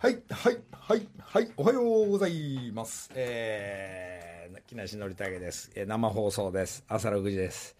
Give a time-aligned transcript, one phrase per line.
[0.00, 3.10] はい、はい、はい、はい、おはようございます。
[3.16, 5.72] えー、木梨憲武です。
[5.74, 6.84] えー生放送です。
[6.86, 7.74] 朝6時です。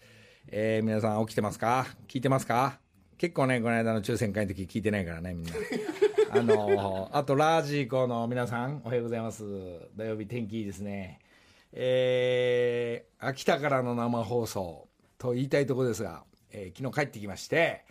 [0.49, 1.87] えー、皆さん起きてますか？
[2.09, 2.77] 聞いてますか？
[3.17, 5.53] 結構ね、この間の抽選会の時聞いてないからね、みんな。
[6.31, 9.43] あのーあと、ラジコの皆さん、おはようございます。
[9.95, 11.19] 土曜日天気いいですね。
[11.71, 17.85] えー、秋田からの生放送と言いたいところですが、えー昨日帰ってきまして、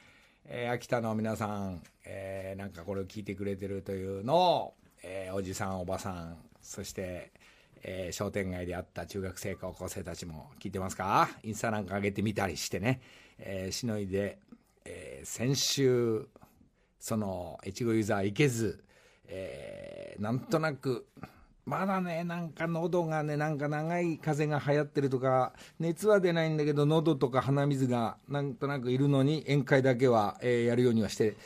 [0.50, 7.32] えー秋田の皆さん、えーなんかこれを聞いてくれてるというのを、えーおじさん、おばさん、そして、
[7.82, 11.28] えー商店街で会った中学生、高校生たちも聞いてますか？
[11.42, 13.02] インスタなんか上げてみたりしてね、
[13.38, 14.38] えーしのいで、
[14.86, 16.26] えー先週、
[16.98, 18.82] その、越後ユーザー行けず、
[19.26, 21.06] えーなんとなく、
[21.68, 31.36] まだね、なんか喉がね、なんか長い風邪が流行ってるとか、熱は出ないんだけど、喉とか鼻水がなんとなくいるのに、宴会だけは、えーやるようにはして、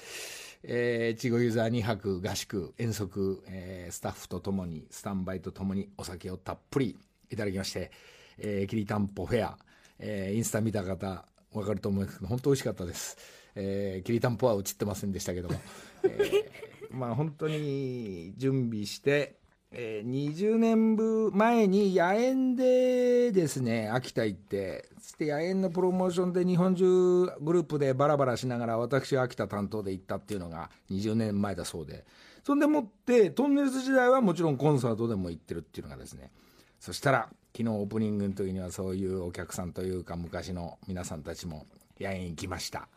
[0.62, 6.97] えー、越後ユーザー2泊合宿、遠足、えースタッフとともに、スタンバイとともにお酒をたっぷり
[7.28, 7.91] いただきまして、
[8.38, 9.58] えー、きりたんぽフェア、
[9.98, 13.16] えーインスタ見た方、わかると思うんですけど、本当美味しかったです。
[13.56, 15.60] えー、きりたんぽは映ってませんでしたけども、
[16.04, 19.41] えー まあ本当に準備して、
[19.75, 32.05] えー20年分前に野縁でですね、秋田行って、そして野縁のプロモーションで日本中グループでバラバラしながら私は秋田担当で行ったっていうのが20年前だそうで、
[32.45, 36.31] そんでもって、トンネルズ時代はもちろんコンサートでも行ってるっていうのがですね、
[36.78, 41.67] そしたら昨日オープニングの時にはそういうお客さんというか昔の皆さんたちも
[42.00, 42.89] 野縁行きました。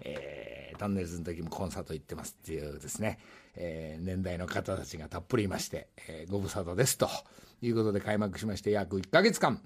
[0.00, 3.18] えー、トンネルズの時もコンサート行ってますっていうですね、
[3.56, 7.08] えー年代の方たちがたっぷりいまして、えーご無沙汰ですと
[7.62, 9.60] いうことで開幕しまして約1ヶ月間、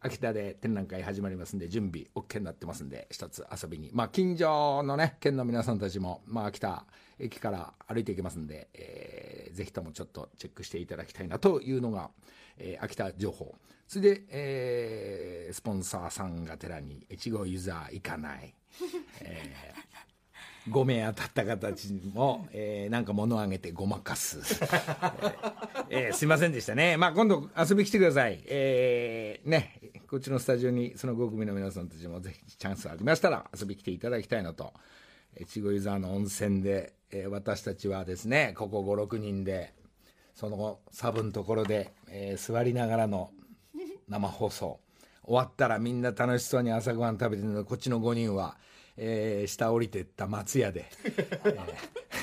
[0.00, 3.90] 秋田で展覧会始まりますんで、準備 OK になってますんで、一つ遊びに。
[3.94, 6.84] まあ、近所のね、県の皆さんたちも、まあ、秋田
[7.18, 12.10] 駅から歩いていけますんで、えーぜひともちょっとチェックしていただきたいなというのが、
[12.58, 13.54] えー秋田情報。
[13.86, 18.52] それで、えースポンサーさんが寺に、越後ユーザー行かない。
[20.68, 34.72] 5名当たった方たちも、えーなんか物をあげてごまかす、えーえーすいませんでしたね、まあ、今度遊び来てください、えーね、こっちのスタジオにその5組の皆さんたちもぜひチャンスありましたら遊び来ていただきたいのと。
[35.40, 39.74] 越後湯沢の温泉で、えー私たちはですねここ56人で
[40.34, 43.30] そのサブのところで、えー座りながらの
[44.08, 44.80] 生放送。
[45.26, 48.56] 終わったらみんな楽しそうに朝ごはん食べてるのでこっちの5人は、
[48.96, 50.86] えー下降りてった松屋で、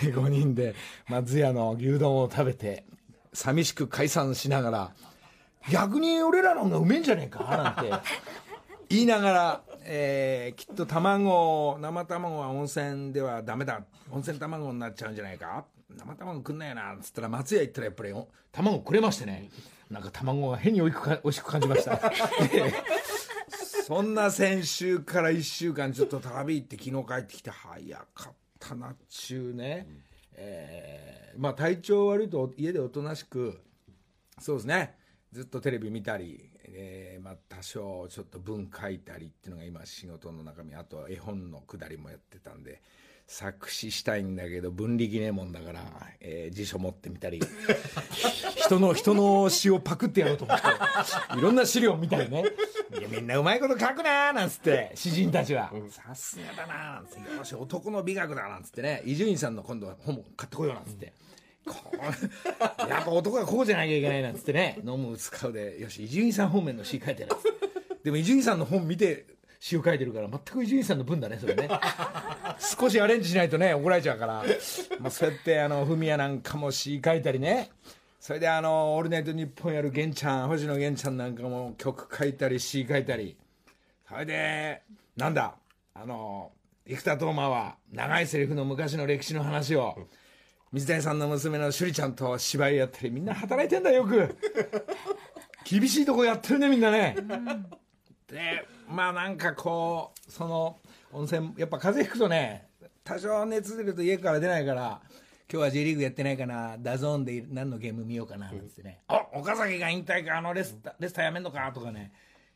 [0.01, 0.75] え5 人で
[1.07, 2.85] 松屋の牛丼を食べて
[3.33, 4.91] 寂しく解散しながら
[5.69, 8.07] 逆に俺らの方がうめえんじゃねえかなんて
[8.89, 18.13] 言いながら、えーきっと卵生卵は温泉ではダメだ温泉卵になっちゃうんじゃないか生卵くんないよなっつったら松屋行ったらやっぱり
[18.51, 19.49] 卵くれましてね
[19.89, 21.99] なんか卵が変においしく美味しく感じました。
[23.91, 29.85] そんな先週から1週間ちょっと旅行って昨日帰ってきて早かったなっちゅうね、
[30.35, 33.59] えーまあ体調悪いと家でおとなしく
[34.39, 34.95] そうですね。
[35.33, 42.81] ずっとテレビ見たり、えーまあ、多少ちょっと文書いたりっていうのが今仕事の中身あとは絵本のくだりもやってたんで
[43.31, 45.79] 作詞したいんだけど分力ねえもんだから、
[46.19, 47.39] えー辞書持ってみたり。
[48.65, 50.67] 人の人の詩をパクってやろうと思って。
[51.39, 52.43] いろんな資料見たりね。
[52.99, 55.71] いやみんなうまいこと書くなーなんつって詩人たちは。
[55.89, 57.37] さすがだなーなんつって。
[57.37, 59.01] よし男の美学だなんつってね。
[59.05, 61.13] 伊集院さんの今度は本も買ってこようなんつって。
[61.65, 64.77] こうやっぱ男はこうじゃなきゃいけないなんつってね。
[64.85, 65.79] 飲む使うで。
[65.79, 67.29] よし伊集院さん方面の詩書いてる。
[68.03, 69.25] でも伊集院さんの本見て
[69.61, 71.69] 詩を書いてるから全く伊集院さんの文だねそれね。
[72.57, 74.43] 少しアレンジしないとね怒られちゃうから、
[74.99, 77.69] まあ、そうやってあのフミヤなんかも詩書いたりね。
[78.19, 83.37] それであの「オールナイトニッポン」やる源ちゃん星野源ちゃんなんかも曲書いたり詩書いたり。
[84.09, 84.81] それで
[85.15, 85.53] なんだ
[85.93, 86.51] あの
[86.87, 90.07] 生田斗真は長いセリフの昔の歴史の話を
[90.71, 94.35] 水谷さんの娘の趣里ちゃんと芝居やったりみんな働いてんだよく。
[95.63, 97.15] 厳しいとこやってるねみんなね。
[98.27, 100.77] でまあなんかこうその
[101.11, 102.67] 温泉やっぱ風邪ひくとね
[103.03, 105.01] 多少熱出ると家から出ないから
[105.51, 112.11] 今日は J リーグやってないかな DAZN で何のゲーム見ようかななんつってね、あ岡崎が引退かあのレスタレスターやめんのかとかね。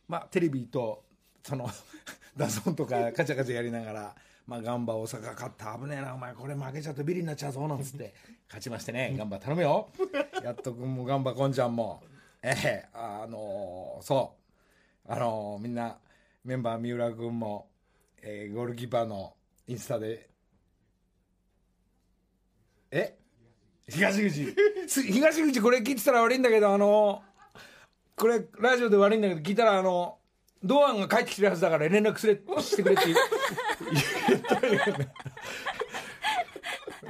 [0.08, 1.04] まあテレビと
[1.44, 1.70] その
[2.38, 4.16] DAZN とかカチャカチャやりながら
[4.48, 5.76] まあ、ガンバ大阪勝った。
[5.76, 8.14] 危ねえなお前これ負けちゃうとビリになっちゃうぞなんつって
[8.48, 9.16] 勝ちましてね。
[9.18, 9.90] ガンバ頼むよ。
[10.44, 12.04] ヤットくんもガンバこんちゃんも。
[12.44, 14.36] ええあのそ
[15.08, 15.12] う。
[15.12, 15.98] あのみんな
[16.46, 17.70] メンバー三浦君も、
[18.22, 19.34] えーゴールキーパーの
[19.68, 20.30] インスタで。
[22.92, 23.18] え？
[23.90, 24.56] 東口。
[24.88, 27.24] 東口これ聞いてたら悪いんだけどあの
[28.16, 30.20] これラジオで悪いんだけど聞いたらあの
[30.64, 33.06] 堂安が帰ってきてるはずだから連絡すれしてくれって。
[34.28, 35.14] 言ったよね。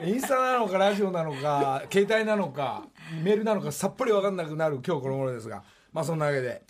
[0.05, 2.87] インスタなのかラジオなのか携帯なのか
[3.21, 5.61] メールなのかさっぱり分かんなくなる今日この頃ですが。
[5.91, 6.63] まあそんなわけで、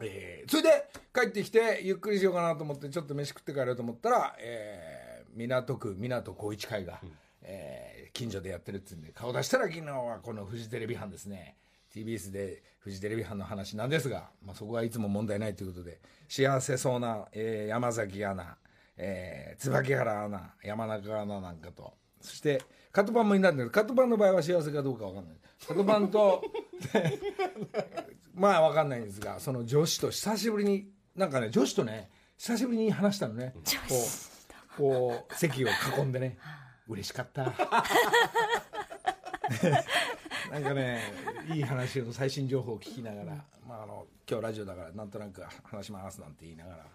[0.00, 0.88] えーそれで
[1.20, 7.00] 帰ってきてゆっくりしようかなと思ってちょっと飯食って帰ろうと思ったら、えー港区港高一会が、
[7.42, 11.56] えー近所でやってるって言うんで顔出したら昨日はこのフジテレビ班ですね。
[11.94, 18.56] TBS でフジテレビ班の話なんですが、まあ、そこはいつも問題ないということで幸せそうな、えー山崎アナ、
[18.96, 22.60] えー椿原アナ山中アナなんかとそして
[22.90, 25.36] カトパンもいないんだけどカトパンの場合は幸せかどうかわかんない。
[25.66, 26.42] カトパンと
[28.34, 30.88] まあわかんないんですがその女子と久しぶりに
[31.18, 33.52] なんかね女子とね久しぶりに話したのね。
[33.54, 35.68] こうこう席を
[35.98, 36.38] 囲んでね。
[36.88, 37.44] 嬉しかった。
[40.50, 41.02] なんかね
[41.52, 46.86] いい話の最新情報を聞きながら、まあ、あの今日ラジオだからなんとなく話しますなんて言いながら、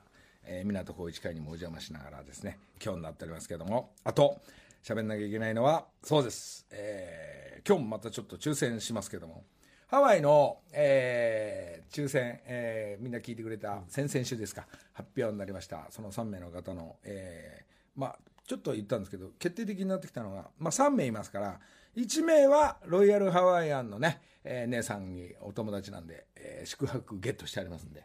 [0.45, 3.93] えー、港高一会にもお邪魔しながらですね今日になっておりますけども。
[4.03, 4.41] あと
[4.81, 7.33] 喋んなきゃいけないのはそうです、えー
[7.65, 9.45] 今日もまたちょっと抽選しますけども
[9.93, 14.65] ハワイの、えー抽選、えーみんな聞いてくれた先々週ですか。
[14.91, 15.85] 発表になりました。
[15.91, 18.17] その3名の方の、えーまあ
[18.47, 21.59] ちょっと言ったんですけど決定的になってきたのが、まあ、3名いますから
[21.95, 28.03] 1名はロイヤルハワイアンのね、えー姉さんにお友達なんで、えー宿泊ゲットしてありますんで、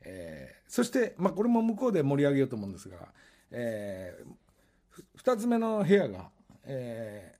[0.00, 2.96] えーそして、まあ、これも向こうで盛り上げようと思うんですが、
[3.52, 6.30] えー2つ目の部屋が、
[6.64, 7.37] え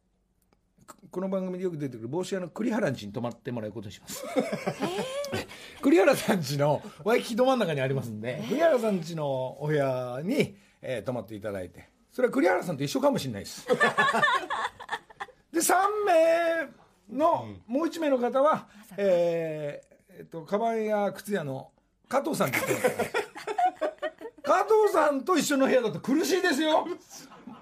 [0.88, 4.24] ここの番組でよく出てくる帽子屋の栗原んちに泊まってもらうことにします。
[5.82, 9.26] 栗原さんちのワイキキど真ん中にありますんで、栗原さんちの
[9.62, 13.66] お部屋に、えー泊まっていただいてそれは栗原さんと一緒かもしれないです。
[15.52, 15.74] で3
[16.06, 19.88] 名の、もう1名の方は、えー
[20.18, 21.70] えっとカバンや靴屋の
[22.08, 23.12] 加藤さんって言ってます
[24.42, 26.86] 加藤さんと一緒の部屋だと苦しいですよ。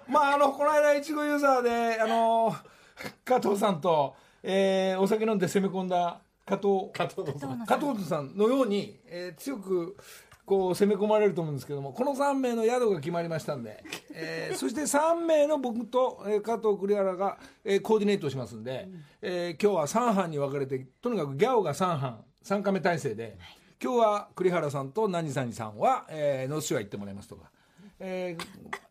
[0.08, 2.54] まああのこの間いちごユーザーであの
[3.24, 9.96] 加藤さんと、えーお酒飲んで攻め込んだ加藤加藤のさん加藤さんのように、えー強く
[10.44, 13.82] こう攻め込まれると思うんですけどもこの3名の宿が決まりましたんで、
[14.12, 18.88] えー そして3名の僕と、えー加藤栗原が、えーコーディネートしますんで、
[19.22, 23.36] えー今日は3班に分かれてとにかくギャオが3班3カメ体制で、
[23.82, 27.50] 今日は栗原さんと何さんさんは、えー、ノースショア行ってもらいますとか。
[27.98, 28.46] えー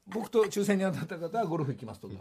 [0.07, 2.13] 僕と抽選に当たった方はゴルフ行きますとか、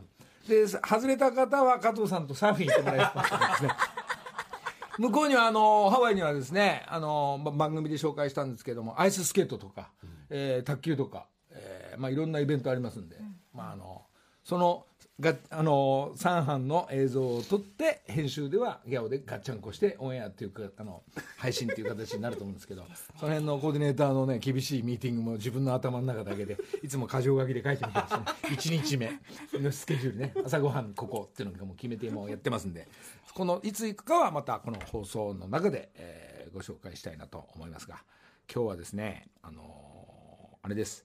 [0.46, 3.70] で外れた方は加藤さんとサーフィン行ってもらいますね。
[4.99, 9.91] 向こうにはあのハワイにはですねあのば番組で紹介したんですけどもアイススケートとか、
[10.31, 13.17] えー卓球とか、えーまあ、いろんなイベントありますんで、
[13.52, 14.02] まあ、あの
[14.44, 14.87] その
[15.20, 21.05] があの3班の映像を撮って編集ではギャオでガッチャンコしてオンエアっていうかあの
[21.38, 22.84] 配信っていう形になると思うんですけど
[23.20, 28.25] その辺のコーディネーターのね厳しいミーティングも自分の頭の中だけでいつも箇条書きで書いてみてですね。
[28.43, 30.34] 1日目のスケジュールね。
[30.44, 32.88] 朝ごはんここっていうのがもう決めてもうやってますんで。
[33.34, 38.05] このいつ行くかはまたこの放送の中で、えーご紹介したいなと思いますが
[38.52, 41.05] 今日はですねあのーあれです。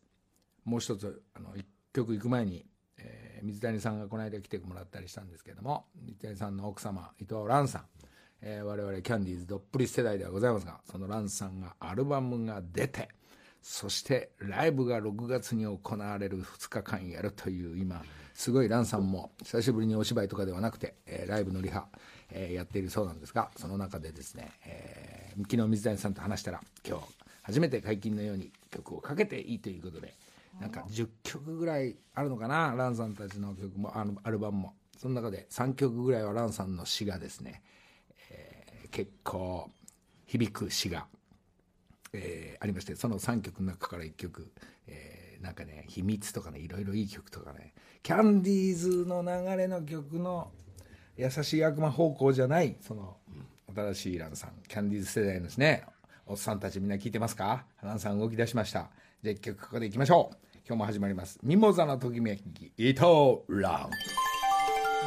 [0.64, 2.66] もう一つあの一曲行く前に、
[3.44, 7.82] 水谷さんがこの間来てもらったりしたんですけども水谷さんの奥様伊藤蘭さん、
[8.42, 13.10] えー我々キャンディーズどっぷり世代ではございますがその蘭さんがアルバムが出て
[13.62, 18.02] そしてライブが6月に行われる2日間やるという今
[18.34, 21.88] すごい蘭さんも久しぶりにお芝居とかではなくて、えーライブのリハ、
[22.32, 27.04] えーやっているそうなんですがその中でですね、えー昨日水谷さんと話したら今日
[27.44, 30.14] 初めて解禁のように曲をかけていいということで
[30.60, 32.74] なんか10曲ぐらいあるのかな？
[32.76, 34.74] ランさんたちの曲もあのアルバムも。
[34.98, 37.62] その中で3曲ぐらいはランさんの詩がですね、
[38.30, 39.70] えー結構
[40.26, 41.06] 響く詩が、
[42.12, 44.52] えーありましてその3曲の中から1曲、
[44.88, 47.74] えーなんかね「秘密」とかねいろいろいい曲とかね
[48.04, 50.52] キャンディーズの流れの曲の
[51.16, 53.16] 優しい悪魔方向じゃないその
[53.74, 55.86] 新しいランさんキャンディーズ世代のですね
[56.26, 57.66] おっさんたちみんな聞いてますか？
[57.82, 58.90] ランさん動き出しました。
[59.24, 60.49] じゃあ一曲ここでいきましょう。
[60.70, 61.40] 今日も始まります。
[61.42, 63.90] ミモザのときめき伊藤ラン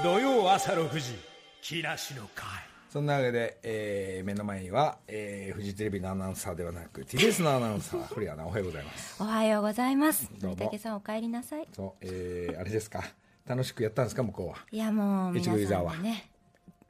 [0.02, 1.14] 土曜朝6時
[1.62, 2.49] 木梨の会。
[2.90, 9.23] そんなわけで、えー目の前には、えーフジテレビのアナウンサーではなく TBS のアナウンサー古谷アナおはようございます。
[9.23, 10.28] おはようございます。
[10.40, 10.78] どうも。
[10.81, 11.69] さんお帰りなさい。
[11.73, 13.04] そう、えーあれですか？
[13.47, 14.57] 楽しくやったんですか向こうは？
[14.73, 16.31] いやもう越皆さ後湯沢んでね、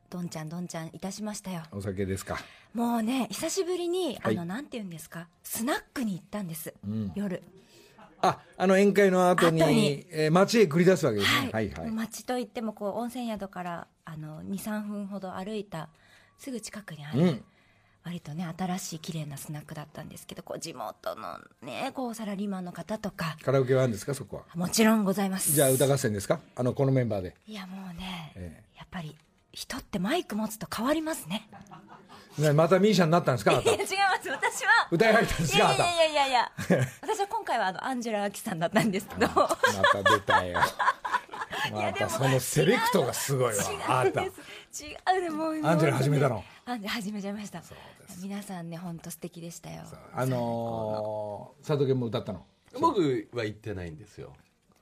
[0.08, 1.60] どんちゃんどんちゃんいたしましたよ。
[1.72, 2.38] お酒ですか？
[2.72, 4.34] もうね久しぶりに、はい。
[4.34, 6.72] あのなんて言うんですか、スナックに行ったんです。
[6.88, 7.12] ん。
[7.14, 7.42] 夜。
[8.22, 10.06] ああの宴会の後に後に。
[10.10, 11.50] えー街へ繰り出すわけですね。
[11.52, 11.90] はい、はいはい。
[11.90, 15.88] 町といってもこう温泉宿からあの23分ほど歩いた
[16.38, 17.44] すぐ近くにある、うん。
[18.04, 24.14] 割とね新しい綺麗なスナックだったんですけどこう地元のねこうサラリーマンの方とかカラオケはあるんですか？
[24.14, 24.42] そこは。
[24.54, 25.52] もちろんございます。
[25.52, 26.40] じゃあ歌合戦ですか？
[26.56, 27.36] あのこのメンバーで。
[27.46, 28.62] いやもうね、え。
[28.76, 29.16] やっぱり
[29.52, 31.48] 人ってマイク持つと変わりますね。
[32.38, 33.70] ねまたミーシャになったんですかいた？
[33.70, 34.28] や違います。
[34.30, 34.88] 私は。
[34.90, 35.84] 歌い上げたんですかいた？
[35.84, 36.52] いややいやいやいや。
[37.02, 39.26] 私は今回はあのアンジェラ・アキさんだったんですけど。
[39.28, 39.48] ま
[39.92, 40.60] た出たよ。
[41.72, 43.62] またそのセレクトがすごいわ。
[43.88, 44.36] あなた違うんで
[44.72, 44.84] す。
[44.84, 46.42] 違うでもうアンジェラ始めたの？
[46.64, 47.62] アンジェラ始めちゃいました
[48.22, 49.82] 皆さんね本当素敵でしたよ。
[50.14, 52.46] あのー、佐藤健も歌ったの？
[52.80, 54.32] 僕は行ってないんですよ。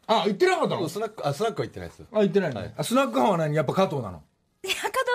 [0.07, 0.89] あ行ってなかったの？
[0.89, 2.05] スナックあスナックは行ってないです。
[2.12, 2.75] あ行ってないの、はい。
[2.77, 3.57] あスナック班は何？
[3.57, 4.23] やっぱ加藤なの？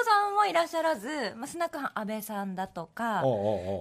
[0.06, 3.24] さんもいらっしゃらず、まあ、スナック班安倍さんだとか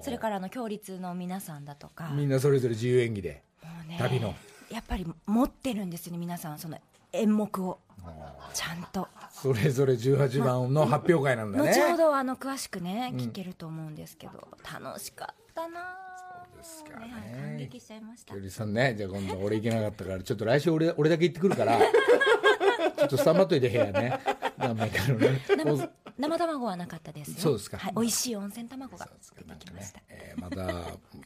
[0.02, 2.10] それからあの共立の皆さんだとか。
[2.14, 3.42] みんなそれぞれ自由演技で
[3.86, 4.34] ね旅の。
[4.70, 6.78] やっぱり持ってるんですよね皆さんその
[7.12, 7.78] 演目を。
[8.52, 9.08] ちゃんと。
[9.30, 14.48] それぞれ18番の発表会なんだね、後ほどあの詳しくね聞けると思うんですけど、
[14.80, 15.80] 楽しかったな
[16.16, 17.36] そうですかね。
[17.38, 18.34] 感激しちゃいました。
[18.34, 21.78] きさんねじゃあ今度俺行けなかったからちょっと来週俺俺だけ行ってくるから
[22.96, 24.20] ちょっとスタンバっといて部屋ね
[24.58, 25.40] 何枚かのね。
[25.46, 27.76] 生生卵はなかったですよそうですか。
[27.76, 30.84] はい、美味しい温泉卵が出てきました、えーまたい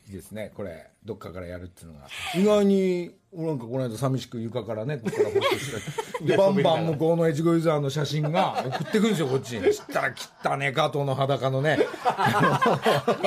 [0.08, 0.50] いですね。
[0.54, 2.06] これどっかからやるっていうのが。
[2.34, 9.64] 意外になんかこの間寂しく床からねここから放送して でバンバン向こうの越後湯沢の写真が送ってくるんですよこっちに。
[9.66, 11.76] そしたら汚ね加藤の裸のね。
[11.76, 11.84] ね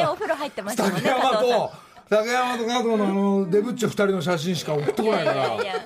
[0.07, 1.15] お風呂入ってましたもん 竹ね
[2.09, 5.53] 竹山と加藤のあのデブッチョ二人の写真しか送ってこないから。
[5.53, 5.85] いやいや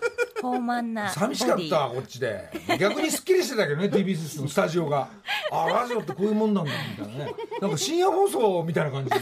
[0.54, 2.50] 豊満な寂しかったこっちで。
[2.80, 5.10] 逆にすっきりしてたけどね TBS のスタジオが。
[5.52, 7.34] あラジオってこういうもんなんだみたいなね。
[7.62, 9.22] なんか深夜放送みたいな感じに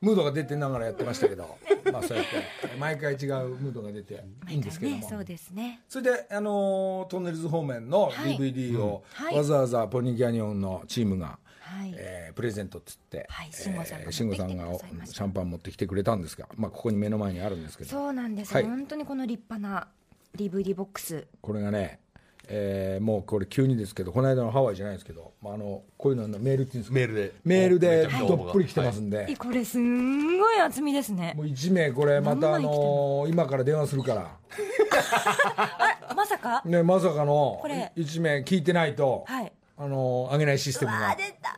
[0.00, 1.58] ムードが出てながらやってましたけど。
[1.92, 2.76] まあそうやって。
[2.78, 4.24] 毎回違うムードが出て。
[4.48, 5.80] いいんですけども、ねそうですね。
[5.88, 8.36] それで、あのートンネルズ方面のはい。
[8.36, 11.94] DVD をわざわざポニーキャニオンのチームが、はい。
[11.96, 13.48] えープレゼントっつって、はい。
[13.50, 14.64] 慎吾さんがえー慎吾さんが
[15.06, 17.90] シャンパン持ってきてくれたんですが、まあ、ここに目の前にあるんですけど。
[17.90, 18.64] そうなんです、はい。
[18.64, 19.88] 本当にこの立派な
[20.36, 21.26] DVD ボックス。
[21.40, 22.00] これがね、
[22.48, 26.94] えーもうこれ急にですけどこの間のハワイじゃないですけど、まあ、あのこういうののメールっていうんですか？
[26.94, 27.32] メールで。
[27.44, 31.34] メールでどっぷり来てますんで、えこれすんごい厚みですね。
[31.36, 34.36] もう1名これまたあのー今から電話するから、
[36.14, 36.62] まさか？
[36.64, 37.92] ね、まさかのこれ。
[37.96, 39.52] 1名聞いてないと、はい。
[39.78, 41.10] あのーあげないシステムが。
[41.10, 41.50] あ出た。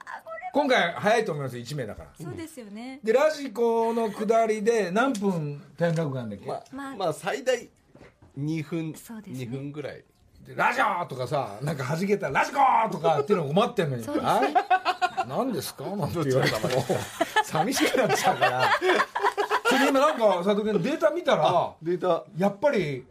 [0.52, 2.08] こ今回早いと思います1名だから。
[2.18, 3.00] れそうですよね。
[3.04, 7.68] でラジコの下りで何分タイムラグがあるんだっけ、まあ、まあまあ最大
[8.38, 9.44] 2分そうですね。
[9.46, 10.04] 2分ぐらい
[10.46, 12.58] でラジオとかさなんか弾けたらラジコ
[12.90, 14.04] とかっていうのを待ってんのに。
[14.04, 15.84] そうですあ何ですか？
[15.84, 16.84] なんて言われたらもう
[17.44, 18.70] 寂しくなっちゃうから。
[19.66, 22.24] それで今なんか佐藤君データ見たらデータ。
[22.38, 23.04] やっぱり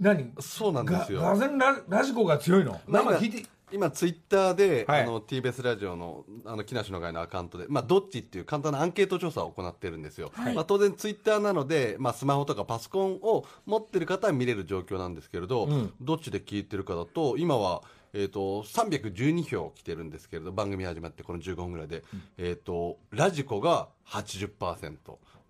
[0.00, 0.32] 何？
[0.40, 1.20] そうなんですよ。
[1.20, 2.80] ががぜんララジコが強いの。
[2.86, 5.02] まあ生聞いて今ツイッターで、はい。
[5.02, 15.92] あの TBS ラジオのあの木梨の会のアカウントで、まあ、どっちっていう簡単なアンケート調査を行ってるんですよ、まあ、当然ツイッターなので、まあ、スマホとかパソコンを持ってる方は見れる状況なんですけれど、ん。
[16.00, 22.04] どっちで聞いてるかだと今は、えー、と312票来てるんですけれど番組始まってこの15分ぐらいで、
[22.38, 24.96] えー、とラジコが80%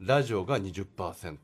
[0.00, 1.36] ラジオが20%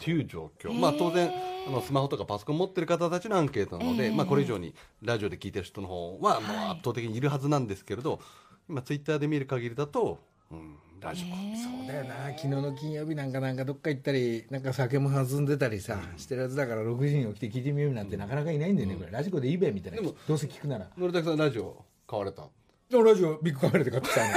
[0.00, 1.30] っていう状況、まあ、当然
[1.66, 4.14] あのスマホとかパソコン持ってる方たちのアンケートなので、えー。
[4.14, 8.20] まあ、これ以上にラジオで聞いてる人の方はもう圧倒的にいるはずなんですけれど、
[8.68, 10.18] 今ツイッターで見る限りだと、
[10.50, 12.14] うん、ラジコ、そうだよな。
[12.36, 19.10] 昨日の金曜日なんかなんかどっか行ったりなんか酒も弾んでたりさ、してるやつだから6時に起きて聞いてみようなんてなかなかいないんだよね、これ。
[19.10, 20.00] ラジコでいいべみたいな。
[20.00, 20.88] でもどうせ聞くなら。
[20.96, 22.42] のりたけさんラジオ買われた？
[22.90, 24.32] でもラジオビッグカメラで買ってきたの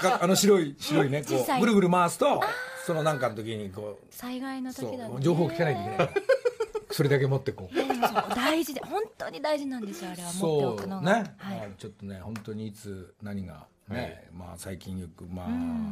[0.00, 2.40] か あの白い白いねこうぐるぐる回すと
[2.86, 5.16] そのなんかの時にこう災害のそ時だね。
[5.18, 6.10] う情報を聞かないといけない
[6.92, 7.74] それだけ持ってこう。
[7.74, 10.32] でもそう大事で本当に大事なんですよあれは。
[10.32, 11.58] 持っておくのね、がはい。
[11.58, 15.48] まあちょっとね本当にいつ何がね、まあ最近よくま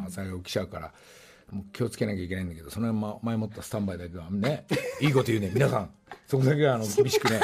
[0.06, 0.94] あ災害起きちゃうから
[1.50, 4.64] もう気をつけなきゃいけないんだけどそのま前もったスタンバイだけはね
[5.02, 5.90] いいこと言うね皆さん。
[6.28, 7.40] そこだけはあの厳しくね。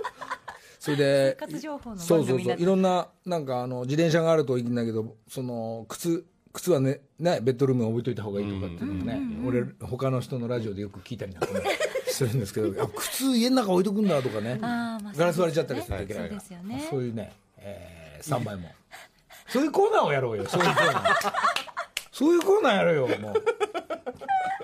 [0.78, 2.56] それで生活情報のそうそうそう。
[2.58, 6.26] いろんななんかあの自転車があるといいんだけどその靴
[6.56, 11.60] 靴はねねベッドルームに置いといた方がいいとかっていうのもね、俺他の人のラジオでよく聞いたりなんかね
[12.06, 16.86] するんですけどあ 靴家の中置いとくんだとかねガラス割れちゃったりするといけないから、そうですよね。
[16.90, 18.70] そういうね、えー、スタンバイも。
[19.48, 20.46] そういうコーナーをやろうよ。
[20.46, 21.32] そういうコーナー。
[22.10, 23.34] そういうコーナーやろうよもう。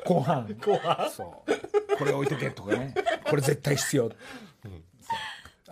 [0.07, 0.47] 後半。
[0.65, 1.11] 後半。
[1.11, 1.97] そう。
[1.99, 2.95] これ置いとけとかね。
[3.29, 4.11] これ絶対必要、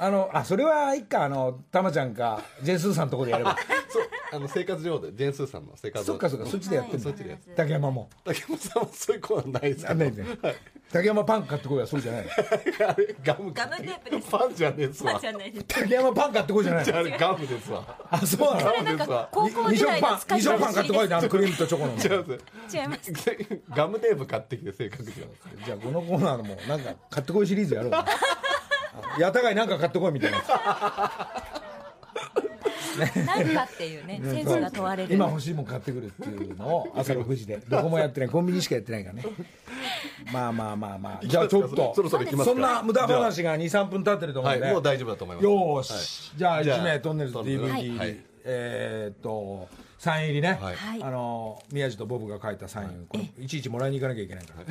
[0.02, 3.54] あのあそれはいっかあのたまちゃんかジェンスーさんのとこでやれば。
[3.90, 4.02] そう
[4.32, 6.04] あの生活情報でジェーンスーさんの生活。
[6.06, 7.00] そっかそっかそっちでやってんの。
[7.00, 8.08] そっちでやって竹山も。
[8.24, 9.90] 竹山さんはそういうコーナーないですけど。
[9.92, 10.24] あないね。
[10.92, 12.26] 竹山パン買ってこいはそうじゃない。
[12.30, 14.30] あれガムガムテープです。
[14.30, 16.84] パンじゃねえっすわじゃないです竹山パン買ってこいじゃない。
[16.84, 17.98] じゃああれガムですわ。
[18.08, 18.72] あそうなの？
[18.72, 21.04] ガムですわ高校二色時代のパン二使パン買ってこい。
[21.04, 21.92] ってあのクリームとチョコの。
[21.92, 22.38] 違うんで
[22.68, 22.76] す。
[22.76, 23.12] 違います。
[23.74, 25.14] ガムテープ買ってきて正確には。
[25.66, 27.90] じゃあこのコーナーもなんか買ってこいシリーズやろう。
[27.90, 28.04] な
[29.18, 30.42] やたがいなんか買ってこいみたいな。
[33.26, 35.14] 何かっていうねセンスが問われる。
[35.14, 37.58] 今欲しいもん買ってくるっていうのを朝6時で。
[37.68, 38.28] どこもやってない。
[38.28, 39.24] コンビニしかやってないからね。
[40.32, 41.26] まあまあまあまあ。
[41.26, 41.94] じゃあちょっと。
[41.94, 42.54] そろそろ行きますか？
[42.54, 45.44] そんな無駄話が23分経ってると思うんで、はいもう大丈夫だと思います。
[45.44, 48.16] よーし、じゃあじゃあ1名トンネルズ DVD、はい。
[48.44, 50.76] えーっとサイン入りね、はい。
[50.76, 51.02] はい。
[51.02, 54.64] あの宮地とボブが書いたサイン、これいちいちもらいに行かなきゃいけないから、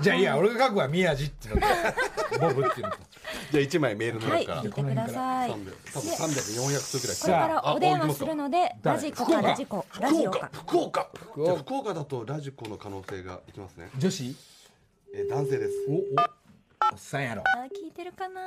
[0.00, 2.98] じゃあいいや俺が書くわ宮地っていうのとボブっていうのと
[3.52, 4.62] じゃあ1枚メールのはい中から。
[4.62, 5.50] 聞いてください。
[5.50, 5.54] 300
[5.92, 7.16] 多分300400通くらい。
[7.16, 9.86] これからお電話するのであラジコかラジコ。
[10.00, 10.50] ラジオか。
[10.52, 11.08] 福岡。
[11.36, 13.88] じゃあ福岡だとラジコの可能性がいきますね。
[13.98, 14.36] 女子？
[15.14, 15.72] えー男性です。
[15.88, 15.96] おお。
[16.92, 17.42] おっさんやろ。
[17.46, 18.40] あ聞いてるかな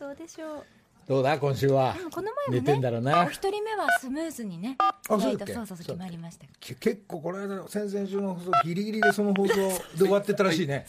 [0.00, 0.64] どうでしょう？
[1.08, 1.94] どうだ今週は？
[2.10, 3.24] この前寝もねてんだろうな。
[3.24, 4.76] お一人目はスムーズにね
[5.08, 5.54] そうだっけ？
[5.54, 9.54] そうそうそう決まりましたけ結構この間先々週の放送ギリギリでその放送
[9.96, 10.84] で終わってたらしいね。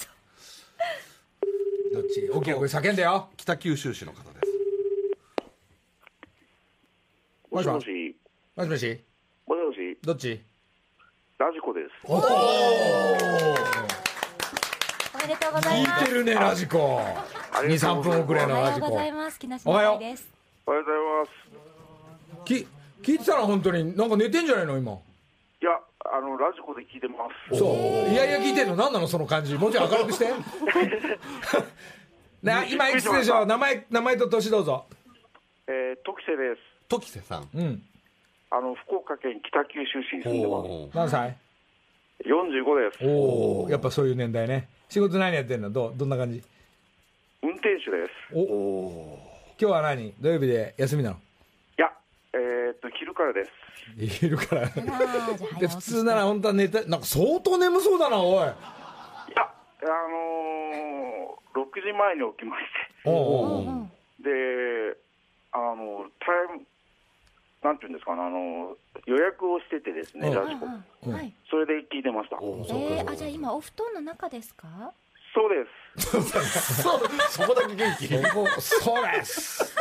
[1.94, 2.30] どっち？
[2.32, 3.30] 大きな声叫んでよ。
[3.38, 4.48] 北九州市の方です。
[7.50, 7.86] もしもし、
[8.56, 9.02] もしもし。
[9.48, 10.42] もしもし、どっち？
[11.38, 11.88] ラジコです。
[12.04, 12.22] おおお
[15.22, 16.04] めでとうございます。
[16.04, 17.02] 聞いてるねラジコ
[17.60, 18.26] ありがと23うございます。
[18.26, 19.40] 分遅れおのラジコはようございます。
[19.40, 19.94] 木梨おはよう。
[19.94, 20.18] ございま
[21.26, 22.46] す。
[22.46, 22.68] き
[23.02, 24.92] 聞いてたら本当になんか寝てんじゃないの今？
[24.94, 25.72] いや、
[26.06, 27.16] あの、ラジコで聞いてま
[27.52, 27.58] す。
[27.58, 27.76] そう。
[28.10, 28.76] いやいや聞いてんの？
[28.76, 29.56] 何なのその感じ？
[29.56, 30.28] もうちょい明るくして。
[32.42, 33.46] な今いくつでしょう？
[33.46, 34.86] 名前名前と年どうぞ。
[35.68, 36.62] えー、時瀬です。
[36.88, 37.50] 時瀬さん。
[37.54, 37.84] うん。
[38.52, 40.96] あの、福岡県北九州市に住んでまおー。
[40.96, 41.36] 何歳？
[42.24, 42.28] す。
[42.30, 43.06] 45です。
[43.06, 44.68] おおやっぱそういう年代ね。
[44.90, 45.70] 仕事何やってんの？
[45.70, 46.42] どうどんな感じ？
[47.42, 48.36] 運転手です。
[48.36, 48.42] お。
[48.42, 49.20] お
[49.60, 50.14] 今日は何？
[50.20, 51.16] 土曜日で休みなの？
[51.18, 51.20] い
[51.78, 51.92] や、
[52.34, 53.52] えー、っと、昼からです。
[53.98, 54.68] いるから。
[55.60, 58.38] で普通なら本当は寝たなんか相当眠そうだなおい。
[58.38, 58.54] いや、あ
[60.08, 62.64] のー、6時前に起きまし
[63.06, 63.72] おうおうう。
[63.72, 63.92] ん
[64.24, 64.98] て、で、
[65.52, 66.66] あの、タイム、
[67.64, 70.36] なんていうんですかね、あの、予約をしててですね、うん。
[70.36, 70.66] ラジコ。
[70.66, 71.34] うんはい。
[71.50, 72.38] それで聞いてました。
[72.38, 74.94] えー、あじゃあ今お布団の中ですか？
[75.34, 75.89] そうです。
[76.00, 76.24] そう
[77.30, 78.08] そこだけ元気？
[78.08, 79.76] そこそうです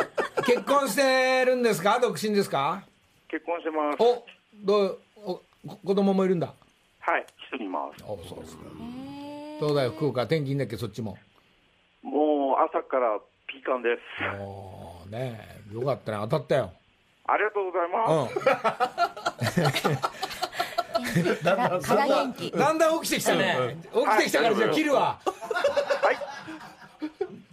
[0.45, 1.99] 結婚してるんですか？
[1.99, 2.83] 独身ですか？
[3.29, 4.03] 結婚してます。
[4.03, 4.25] お
[4.65, 5.43] どうおこ
[5.85, 6.53] 子供もいるんだ？
[6.99, 8.03] はい、一人います。
[8.03, 8.63] おそうですか。
[8.65, 11.17] えーどうだよ福岡天気いいんだっけそっちも？
[12.01, 13.99] もう朝からピーカンです。
[14.41, 16.17] おーねえよかったね。
[16.21, 16.71] 当たったよ。
[17.27, 18.39] ありがとうございます。
[19.59, 19.97] うん
[21.01, 23.77] からから元気だんだん起きてきたね。
[23.83, 25.19] 起きてきたからじゃあ切るわ。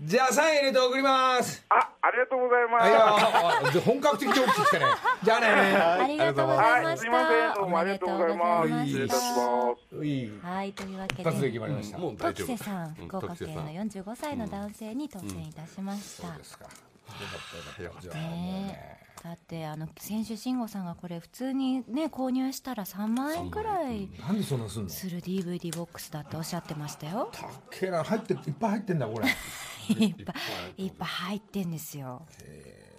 [0.06, 1.64] じゃあサイン入れて送ります。
[1.68, 2.82] あ、ありがとうございます。
[2.84, 4.84] はいよあで本格的に起きてきたね。
[5.24, 5.46] じゃあね。
[5.48, 7.54] ありがとうございまはい、したすいません。
[7.54, 8.66] どうもありがとうございます。
[8.66, 10.26] おめで失礼いたしとうござい。
[10.26, 12.46] まはいというわけ一発でで決まりました、もう大丈夫。
[12.46, 16.64] 時瀬さんうん福岡県の45歳の男性に当選いたしました、そうですか。
[16.64, 16.76] よか
[17.72, 18.02] ったよかった。
[18.02, 19.00] じゃあね。
[19.02, 24.88] えだってあの先週慎吾さんがこれ普通にね購入したら3万円くらいなんでそんなすんの？
[24.88, 27.28] する DVD ボックスだっておっしゃってましたよ。
[27.32, 28.04] たっけえな。
[28.04, 29.26] 入っていっぱい入ってんだこれ。
[29.96, 30.34] いっぱ
[30.76, 32.26] いいっぱい入ってんですよ。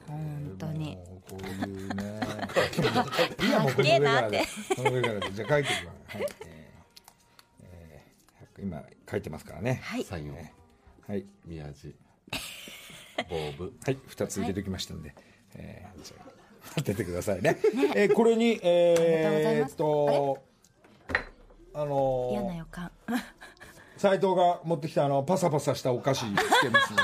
[0.08, 0.95] 本当に。
[0.95, 2.19] もうこういうね。
[3.43, 5.19] いいやもうこたっけえの上からでなってこの上から。
[5.19, 5.93] でじゃあ書いてくわ。
[6.08, 6.27] はい、えー
[7.62, 9.80] えー今書いてますからね。
[9.84, 10.03] はい。
[10.03, 10.38] サインを。
[11.08, 11.25] はい。
[11.45, 11.95] 宮地
[13.30, 13.73] ボブ。
[13.86, 15.13] はい、二つ入れてきましたんで、
[15.58, 16.28] えーじゃあ
[16.76, 17.58] 当ててくださいね。
[17.96, 20.43] えーこれに、えーっと、
[21.74, 22.91] あの嫌な予感
[23.98, 27.00] 斉藤が持ってきたあのパサパサしたお菓子つけますね。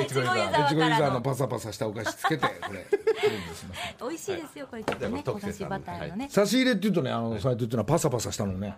[0.00, 2.86] いちごユーザエチゴユーザーのパサパサしたお菓子つけてこれ。
[4.00, 6.28] 美味しいですよこれちょっとねじゃあこれ焦がしバターのね。
[6.30, 8.76] 差し入れっていうとね、あの斉藤っていうのはパサパサしたのね、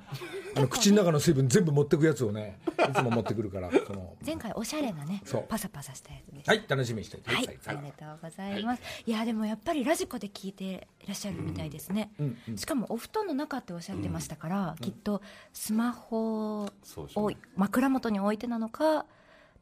[0.56, 7.30] あの口の中の水分全部持ってくやつをね、いつも持ってくるから、その前回おしゃれなねパサパサしたやつはい楽しみにしておいて
[7.60, 8.82] さい。、ありがとうございます。
[9.06, 12.10] い、やでもやっぱりラジコで聞いていらっしゃるみたいですね。
[12.56, 17.36] しかもお布団の中っておっしゃってましたから、きっとスマホをね。
[17.56, 19.06] 枕元に置いてなのか、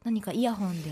[0.03, 0.91] 何かイヤホンで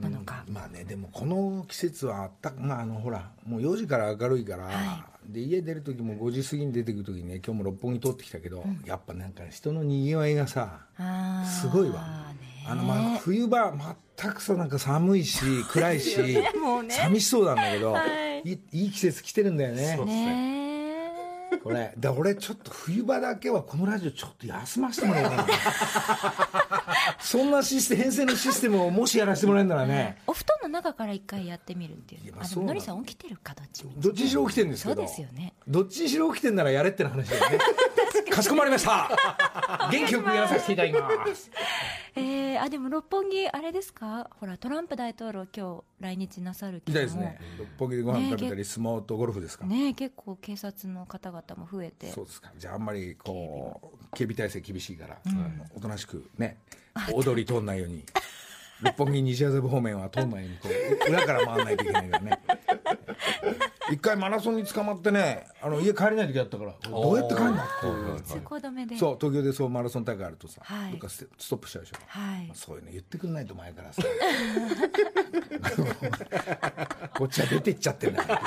[0.00, 10.80] なのか、まあねでもこの季節はあったまああのほらもう4時から明るいから、はで家出る時も5時過ぎに出てくる時にね今日も六本木通ってきたけど、やっぱなんか人のにぎわいがさ
[11.60, 12.02] すごいわ。
[12.40, 13.72] ねあのまあ冬場
[14.18, 16.50] 全くさなんか寒いし 暗いしね。
[16.88, 18.04] 寂しそうなんだけど、は
[18.44, 18.52] い。
[18.52, 19.96] い、いい季節来てるんだよね。
[20.04, 20.62] ね。
[20.62, 20.65] え
[21.66, 21.92] これ。
[21.96, 25.46] で俺ちょっと冬場だけはこのラジオちょっと休ませてもらおうかな。
[27.18, 30.18] そんなシステム編成のシステムをもしやらせてもらえるならね。
[30.28, 32.34] お布団の中から一回やってみるっていう。
[32.38, 34.94] ああでものりさん起きてるかどっちどっちにしろ起きてるんですけど。
[34.94, 35.54] そうですよね。
[35.66, 37.58] どっちにしろ起きてんならやれっての話だよね。
[38.30, 39.08] かしこまりました。
[39.90, 41.50] 元気よくやらさせていただきます。
[42.14, 44.30] えー、あでも六本木あれですか？
[44.40, 47.20] ほらトランプ大統領今日来日なさるけども。
[47.20, 47.38] ね。
[47.58, 52.10] 六本木でご飯食べたり相撲とゴルフですか、ね結構警察の方々も増えて。
[52.10, 52.50] そうですか。
[52.56, 56.58] じゃああんまりこう警備体制厳しいから、あのおとなしくね
[57.12, 58.04] 踊り通んないように
[58.82, 60.72] 六本木西麻布方面は通んないようにこう
[61.10, 62.38] 裏から回らないといけないからね。
[63.90, 68.20] 一回マラソンに捕まってねあの家帰れない時あったからどうやって帰るのっていう。
[68.20, 68.96] 通行止めで。
[68.96, 70.90] そう東京でそうマラソン大会あるとさ、はい。
[70.92, 72.50] どっかストップしちゃうでしょ、はい。
[72.54, 74.02] そういうの言ってくんないと前からさ。
[77.16, 78.42] こっちは出てっちゃってんだいやいや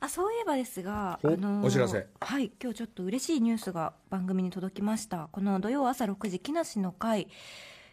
[0.00, 2.06] あそういえばですが、おあのーお知らせ。
[2.20, 5.28] はい今日ちょっと嬉しいニュースが番組に届きました。
[5.32, 7.28] この土曜朝6時木梨の会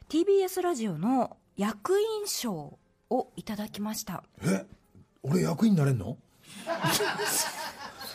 [0.09, 2.77] TBS ラジオの役員賞
[3.09, 4.23] をいただきました。
[4.43, 4.65] え？
[5.23, 6.17] 俺役員になれんの？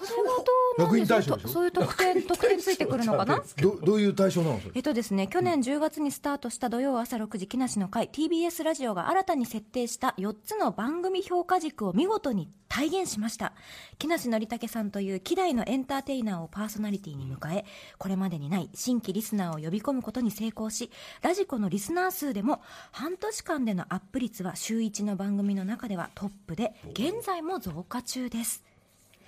[0.04, 0.44] それはど
[0.78, 0.98] うなんでしょう？
[0.98, 1.48] 役員対象でしょ？
[1.48, 3.42] そういう特典特典ついてくるのかな？
[3.60, 4.60] どどういう対象なの？
[4.74, 13.52] えっとですね、去年10月にスタートした土曜朝6時木梨の会 TBS ラジオが新たに設定した4つの番組評価軸を見事に体現しました。
[13.98, 17.64] 木梨憲武さんという希代のエンターテイナーをパーソナリティに迎え
[17.98, 28.62] これまでにない新規リスナーを呼び込むことに成功しラジコのリスナー数でも半年間でのアップ率は週1の番組の中ではトップで現在も増加中です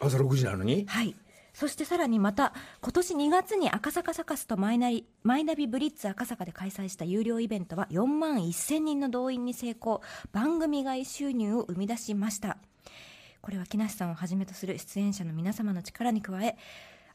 [0.03, 0.85] 朝6時なのに？
[0.87, 1.15] はい。
[1.55, 10.01] そしてさらにまた、今年2月に赤坂サカスとマイナリマイナビブリッツ赤坂で開催した有料イベントは4万1000人の動員に成功、
[10.33, 12.57] 番組外収入を生み出しました。
[13.43, 16.57] これは木梨さんをはじめとする出演者の皆様の力に加え、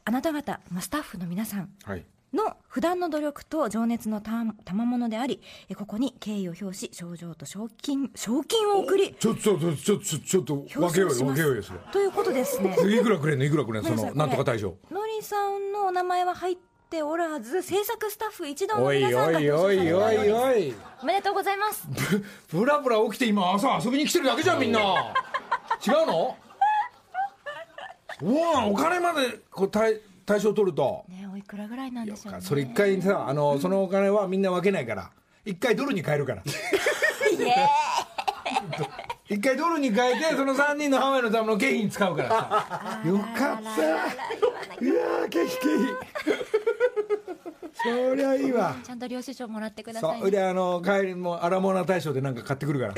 [0.04, 4.32] あなた方、まあスタッフの皆さんはいの普段の努力と情熱のた
[4.64, 11.78] 賜物であり、えここに敬意を表し、賞状と賞金、賞金を送り、ちょっとちょっとちょっとちょっと分けようよ分けようよそれ。
[11.92, 12.76] ということですね。
[12.94, 13.44] いくらくれんの？
[13.44, 13.96] いくらくれんの？
[13.96, 16.56] そのなんとか大賞のりさんのお名前は入っ
[16.90, 21.88] ておらず制作スタッフ一同の皆さんがおいおいおいおいおめでとうございます。
[22.52, 24.80] ブラブラ起きて今朝遊びに来てるだけじゃんみんな。
[25.86, 26.36] 違うの？
[28.20, 31.06] おわお金までこう対対象取ると。
[31.08, 32.40] ねおいくらぐらいなんでしょうね。
[32.42, 35.10] それ一回さあのそのお金はみんな分けないから。
[35.46, 36.42] 一回ドルに変えるから。
[39.30, 43.00] 一回ドルに変えてその3人のハワイのための経費に使うからさ。
[43.06, 43.72] よかった。
[44.84, 45.86] いやー経費経費
[47.72, 52.94] そりゃいいわちゃんと領収書もらってくださいねであの帰りもアラモーナ大賞でなんか買ってくるから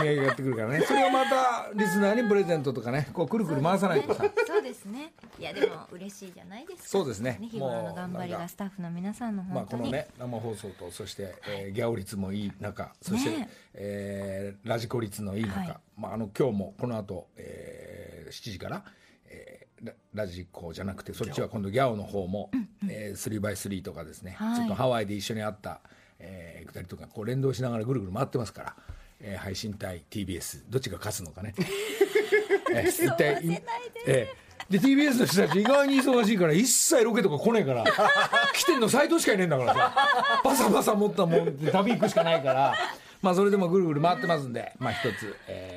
[0.00, 0.80] お土産買ってくるからね。
[0.82, 4.24] それをまたリスナーにプレゼントとかねこうくるくる回さないとさ。
[4.46, 5.12] そうですね。
[5.38, 6.88] いやでも嬉しいじゃないですか。
[6.88, 7.38] そうですね。
[7.40, 15.76] 日頃の頑張りがスタッフの皆さんのまあ本当に、このね生放送とそして、えーギャオ率もいい中そして、ねえーラジコ率のいい中、はい。
[15.96, 18.84] まあ、あの今日もこの後、えー7時から、
[19.26, 22.50] えーララジコじゃなくてそっちは今度ギャオの方も、
[22.88, 24.56] えー、3x3 とかですね、はい。
[24.56, 25.80] ちょっとハワイで一緒に会った、
[26.20, 28.76] えー、りとかこう連動しながらぐるぐる回ってますから、
[29.22, 31.54] えー配信対 TBS どっちが勝つのかね。
[32.74, 33.58] えー一体い
[34.06, 37.84] えーで TBS の人たち意外に忙しいから一切ロケとか来ねえから
[38.54, 39.94] 来てんの斎藤しかいねえんだからさ。
[40.44, 42.74] バサバサ持ったもんで旅行くしかないから。
[43.20, 44.72] まあそれでもぐるぐる回ってますんで。
[44.78, 45.71] まあ一つ、えー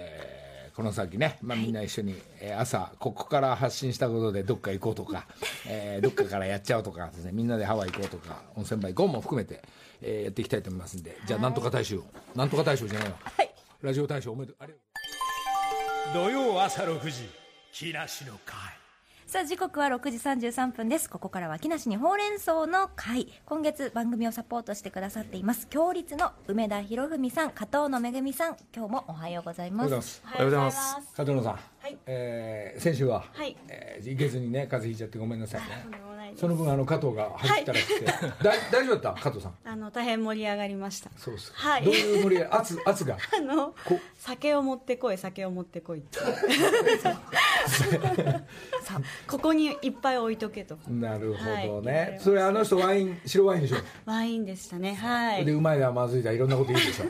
[0.76, 5.26] この先ね、まあ、みんな一緒に、えー朝ここから発信したことでどっか行こうとか、
[5.68, 9.62] えーどっかからやっちゃおうとかですねみんなでハワイ行こうとか温泉場行こうも含めて、
[10.02, 12.04] えーやっていきたいと思いますんでじゃあなんとか大賞
[12.36, 13.18] なんとか大賞じゃないわ、
[13.82, 14.64] ラジオ大賞おめでとう。
[14.64, 14.80] ありが
[16.14, 16.24] とう。
[16.26, 17.30] 土曜朝6時
[17.72, 18.85] 木梨の会
[19.28, 21.10] さあ時刻は6時33分です。
[21.10, 23.28] ここからは木梨にほうれん草の会。
[23.46, 25.66] 今月番組をサポートしてくださっています。
[25.68, 28.58] 強立の梅田博文さん加藤野めぐみさん。
[28.74, 30.14] 今日もおはようございまおはようございます。
[30.14, 30.24] す。
[30.24, 30.96] おはようございます。
[31.16, 31.60] 加藤野さん、は
[31.90, 33.58] いえー先週は、はい。
[33.68, 35.68] えー行けずにね風邪ひいちゃってごめんなさいね
[36.34, 39.22] とんでもないその分あの加藤が入ったらって、だ大丈夫だった？
[39.22, 39.56] 加藤さん。
[39.64, 41.10] あの大変盛り上がりました。
[41.18, 41.84] そうですか、はい。
[41.86, 42.54] どういう盛り上がり？
[42.60, 43.18] 圧圧が？
[43.38, 46.20] あのこ酒を持ってこい酒を持ってこいって。
[49.28, 50.78] ここにいっぱい置いとけと。
[50.88, 51.82] なるほどはい。
[51.82, 53.78] ね、それあの人ワイン白ワインでしょ？
[54.06, 54.96] ワインでしたね。
[54.96, 55.46] はい。
[55.46, 57.06] でうまいだまずいだいろんなこと言うでしょ。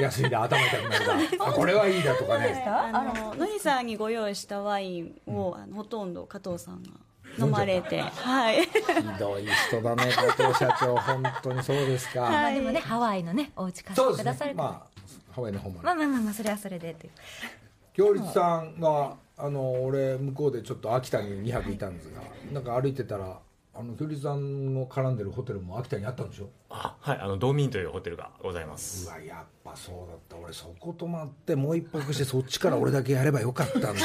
[0.00, 1.06] 安いだ頭痛くなる
[1.38, 1.46] だ。
[1.46, 2.64] あこれはいいだとかね。
[2.66, 6.90] あののりさんにご用意したワインを、あのほとんど加藤さんが
[7.38, 8.00] 飲まれて。
[8.00, 8.62] はい。
[8.62, 8.68] ひ
[9.18, 10.96] どい人だね加藤社長。
[10.96, 14.22] 本当にそうですか、まあでもねハワイのねお家貸してそうですね。
[14.22, 14.68] くださるから。
[14.68, 17.12] まあハワイの方もまあまあまあまあそれはそれでという。
[17.94, 22.20] 京律さんがあの俺向こうでちょっと秋田に2泊いたんですが
[22.52, 23.38] なんか歩いてたら
[23.78, 26.48] あの京律さんの絡んでるホテルも秋田にあったんでしょ？
[26.68, 30.36] あはいあのドーミンというホテルがございまうすわやっぱそうだった。
[30.36, 33.94] 俺そこ泊まってもう一泊してそっちから俺だけやればよかったんだよ。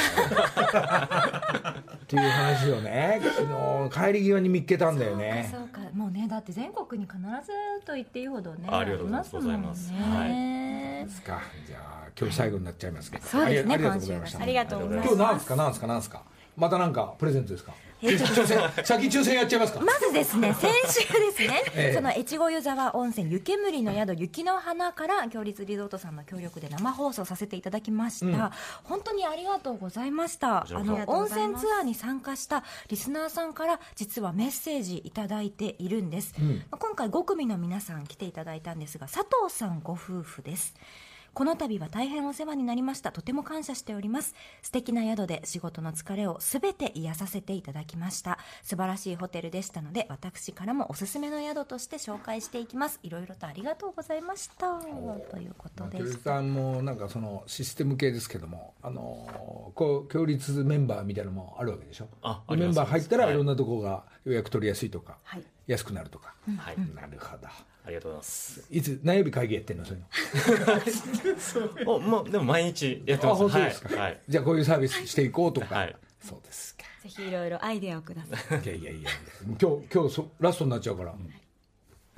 [2.03, 5.49] っていう話をね昨日帰り際に見っけたんだよね。
[5.51, 7.51] そうかもうねだって全国に必ず
[7.85, 9.35] と言っていいほどねあありがとうございます。
[9.35, 9.91] ありもんござ
[10.25, 11.41] ねですか。
[11.65, 13.25] じゃあ今日最後になっちゃいますけど。
[13.25, 14.39] そうですねありありがとうございました。
[14.41, 15.07] ありがとうございます。
[15.07, 15.55] 今日なんですか？
[15.55, 15.87] なんですか？
[15.87, 16.21] なんですか？
[16.55, 17.73] またなんかプレゼントですか？
[18.03, 19.79] 抽選先抽選やっちゃいますか？
[19.79, 21.93] まずですね 先週ですね、 ええ。
[21.95, 28.51] その越後湯沢温泉湯煙の宿雪の花から強立リゾートさんの協力で生放送させていただきました、
[28.83, 30.67] 本当にありがとうございました。
[30.69, 36.33] あの温泉ツアーに参加したリスナーさんから実はメッセージいただいているんです、
[36.71, 40.75] 今回5組の皆さん来ていただいたんですが佐藤さんご夫婦です
[41.33, 43.11] この度は大変お世話になりました。
[43.11, 44.35] とても感謝しております。
[44.61, 48.37] 素敵な宿で仕事の疲れをすべて癒させていただきました。
[48.61, 52.99] 素晴らしいホテルでしたので私からもおすすめの宿として紹介していきます。
[53.01, 54.79] いろいろとありがとうございました。
[54.79, 62.05] ということで京律すさんもなんかそのシステム系ですけどもあのこう協律メンバーみたいなのもあるわけでしょ？
[62.05, 63.33] であメンバー入ったらはい。
[63.33, 65.43] いろんなとこが予約取りやすいとか、はい。
[65.65, 66.77] 安くなるとか、はい。
[66.93, 67.47] なるほど
[67.85, 68.63] ありがとうございます。
[68.71, 71.91] いつ何曜日会議やってんのそういうの？
[71.95, 73.35] おもうでも毎日やってます。
[73.35, 74.19] あ本当ですか、はい、はい。
[74.29, 75.95] じゃあこういうサービスしていこうとか、はい。
[76.21, 76.75] そうです。
[76.75, 78.63] かぜひいろいろアイデアをください。
[78.63, 79.09] いやいやいや。
[79.61, 81.13] 今日今日そラストになっちゃうから、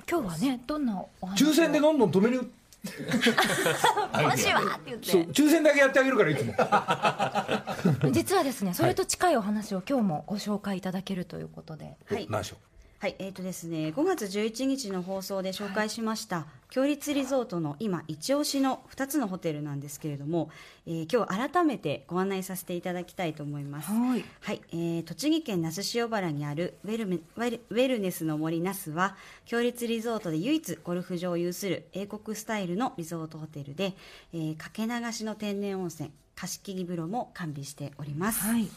[0.08, 2.48] 今日はねどんなお話抽選でどんどん止める？
[2.86, 8.12] 今週はって言そうって抽選だけやってあげるからいつも。
[8.12, 11.96] 実はですねそれと近いお話を今日もご紹介いただけるということで。
[12.08, 12.28] はい。
[12.30, 12.56] 何でしょ
[12.98, 20.48] はい、えーとですね、5月11日の放送で紹介しました、強立リゾートの今一押しの2つのホテルなんですけれども、
[20.86, 23.90] えー今日改めてご案内させていただきたいと思います。
[23.90, 24.24] はい。
[24.40, 33.92] はい、えー栃木県那須塩原にあるウェルメウェルウェルネスの森那須は強立リゾートで唯一ゴルフ場を有する英国スタイルのリゾートホテルで、
[34.32, 38.40] えーかけ流しの天然温泉貸切風呂も完備しております。
[38.40, 38.68] はい、う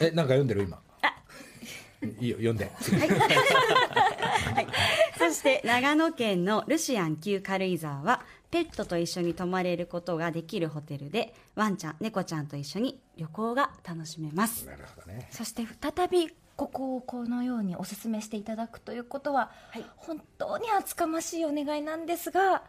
[0.00, 0.85] えなんか読んでる今？
[2.02, 2.70] いいよ読んで。
[2.80, 2.96] 次
[5.18, 14.66] そして長野県のルシアン旧軽井沢はペットと一緒に泊まれることができるホテルでワンちゃん猫ちゃんと一緒に旅行が楽しめます。
[14.66, 15.28] なるほどね。
[15.30, 19.50] そして再びここをこのようにお勧めしていただくということは、
[19.96, 22.62] 本当に厚かましいお願いなんですが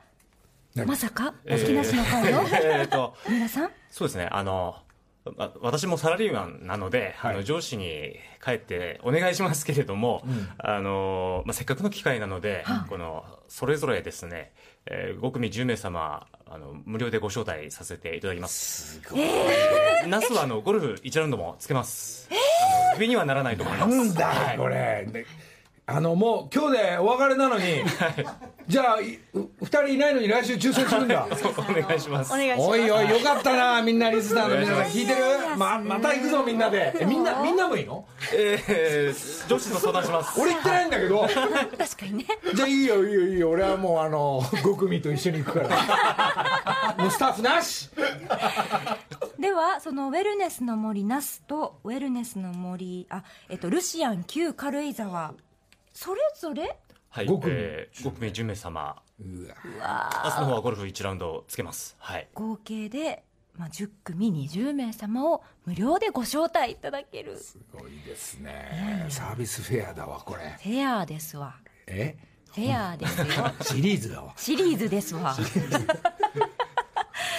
[0.76, 0.88] 何？
[0.88, 1.34] まさか？
[1.46, 2.04] お好きなしの？
[2.04, 3.16] 会のえーと。
[3.30, 3.72] 皆さん？
[3.90, 4.28] そうですね。
[4.32, 4.84] あのあ
[5.62, 7.34] 私もサラリーマンなので、はい。
[7.34, 10.24] あの上司に帰ってお願いしますけれども、
[10.58, 14.52] あのまあ、せっかくの機会なので、このそれぞれですね、
[14.86, 19.02] えー5組10名様あの無料でご招待させていただきます。
[20.08, 23.96] ナスはあのゴルフ1ラウンドもつけます、あのクビにはならないと思います。
[23.96, 24.58] なんだはい。
[24.58, 25.08] これ。
[25.12, 25.26] で
[25.90, 27.64] あのもう今日でお別れなのに
[28.68, 31.26] じゃあいう二人いないのに来週抽選するんだ。
[31.58, 32.34] お願いします。
[32.34, 32.62] お願いします。
[32.62, 34.84] おいおいよかったなみんなリスナーの皆さん。
[34.92, 35.56] 聞いてる？
[35.56, 36.94] ままた行くぞみんなで。
[37.00, 38.04] えみんなみんなもいいの？
[38.34, 40.36] えー、上司と相談します。
[40.42, 41.22] 俺行ってないんだけど。
[41.22, 42.26] 確かにね。
[42.54, 43.50] じゃあいいよいいよいいよ。
[43.52, 46.96] 俺はもうあの5組と一緒に行くから。
[46.98, 47.90] もうスタッフなし。
[49.40, 55.34] ではそのウェルネスの森ナスとウェルネスの森あ、えっと、ルシアン旧軽井沢
[56.00, 56.78] それぞれ？
[57.10, 59.56] はい、五組えー、5組10名様うわ。
[60.26, 61.96] 明日の方はゴルフ1ラウンドつけます。
[61.98, 62.28] はい。
[62.36, 63.24] 合計で、
[63.56, 67.36] まあ、10組20名様を無料でご招待いただける。
[67.40, 69.08] すごいですね。
[69.10, 70.56] サービスフェアだわこれ。
[70.62, 71.56] フェアですわ。
[71.88, 72.16] え？
[72.54, 73.26] フェアですよ。
[73.66, 74.34] シリーズだわ。
[74.38, 75.36] シリーズですわ。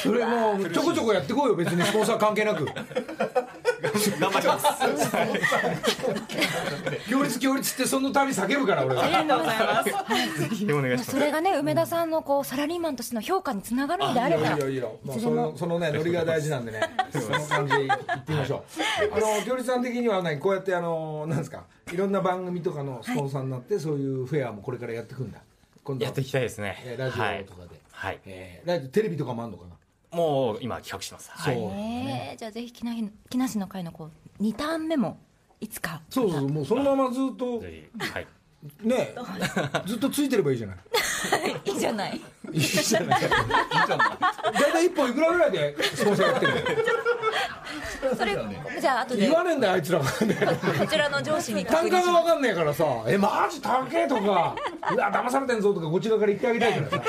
[0.03, 2.67] それもうちょこちょこやってこうよ別にスポンサー関係なく
[4.21, 4.67] 頑張ります。
[7.09, 10.41] 行列行列ってその度叫ぶから俺はありがとうございます。
[10.41, 15.15] ぜひお願いしますそれがね梅田さんのこうサラリーマンとしての評価につながるんであればいいよいいよも。
[15.15, 16.81] うそのそのねノリが大事なんでね
[17.13, 18.63] その感じでいってみましょう。
[19.15, 25.39] あの行列さん的には何こうやってあのなんですかいろんな番組とかのスポンサーになって、そういうフェアもこれからやっていくんだ。
[25.85, 26.83] 今度やっていきたいですね。
[26.85, 28.21] えーラジはいオとかで、はい。
[28.27, 29.71] えーラジオテレビとかもあるのかな？
[30.11, 31.31] もう今企画してます。
[31.33, 31.55] はい。
[31.55, 35.19] そうえーじゃあぜひ木梨木梨の会のこう2ターン目も
[35.61, 36.01] いつか。
[36.09, 37.65] そうそうもうそのままずっとは
[38.21, 38.27] い。
[38.83, 39.15] ね
[39.87, 40.77] ずっとついてればいいじゃない。
[41.65, 42.21] いいじゃない。
[42.53, 43.21] いいじゃない。
[43.21, 46.61] 大体一本いくらぐらいでスポンサーやってるの
[48.17, 48.37] それ
[48.81, 49.21] じゃあ後で。
[49.23, 50.35] 言わねえんだよあいつらがね
[50.79, 54.23] こちらの上司に確単価が分かんねえからさ「えマジ高え」とか
[54.93, 56.97] 「うわ騙されてんぞ」とかこっち側から言ってあげたいからさ。
[56.99, 57.05] で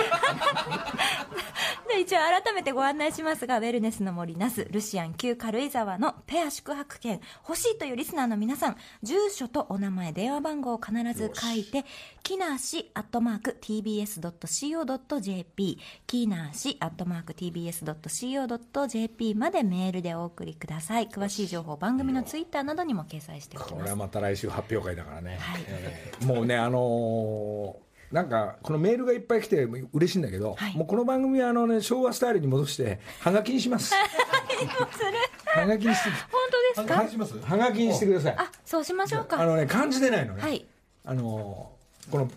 [2.00, 11.86] 一応改めてご案内しますがウェルネスの森那須ルシアン旧軽井沢のペア宿泊券欲しいというリスナーの皆さん住所とお名前電話番号を必ず書いて
[12.24, 21.08] 木梨アットマーク TBS.CO.JP 木梨アットマーク TBS.CO.JP までメールでお送りください。
[21.08, 23.74] 詳しい情報番組のツイッターなどにも掲載しておきます。
[23.74, 30.76] これはまた来週発表会だからね、えーもうねあのーなんかこのメールがいっぱい来て嬉しいんだけど、はい。
[30.76, 33.94] もうこの番組はあの、ね、昭和スタイルに戻してはがきにします。
[33.94, 36.10] はがきにして。
[36.10, 36.42] 本
[36.76, 37.08] 当ですか？
[37.08, 37.38] します？
[37.40, 38.36] はがきにしてください。
[38.38, 39.40] あそうしましょうか。
[39.40, 40.66] あのね漢字出ないのね、はい。
[41.06, 42.32] あのーこの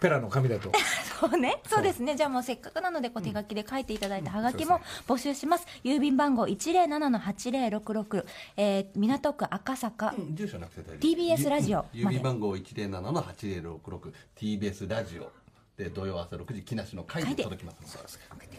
[0.00, 0.72] ペラの紙だと。
[1.20, 1.82] そうね、そう。
[1.82, 2.16] ですね。
[2.16, 5.66] じゃあもうせっかくなので、こう手書きで書いていただいたハガキも募集します。
[5.84, 8.24] 郵便番号107-8066、
[8.56, 11.44] えー、港区赤坂、住所なくて大丈夫。
[11.44, 12.22] TBS ラジオ郵便。
[12.22, 15.30] 番号107-8066 TBS ラジオ
[15.76, 18.49] で土曜朝6時木梨の会で届きます送ってください。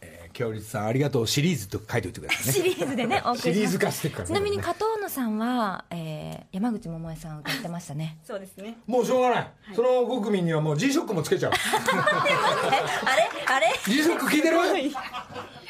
[0.00, 2.52] えー強烈さんありがとうシリーズと書いておいてくださいね。
[2.52, 3.42] シリーズでね、 お送りします。
[3.42, 8.18] シリーズ化していくからちなみに、加藤野さんは、えー、山口百恵さん歌ってました ね。
[8.22, 8.76] そうですね。
[8.86, 11.52] もうしょうがない、その国民にはもう G ショックもつけちゃう。
[11.56, 13.30] あれ？
[13.46, 14.58] あれ？G ショック聞いてる？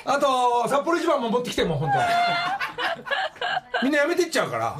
[0.04, 1.90] あと札幌一番も持ってきてもう本
[3.80, 4.76] 当みんなやめてっちゃうから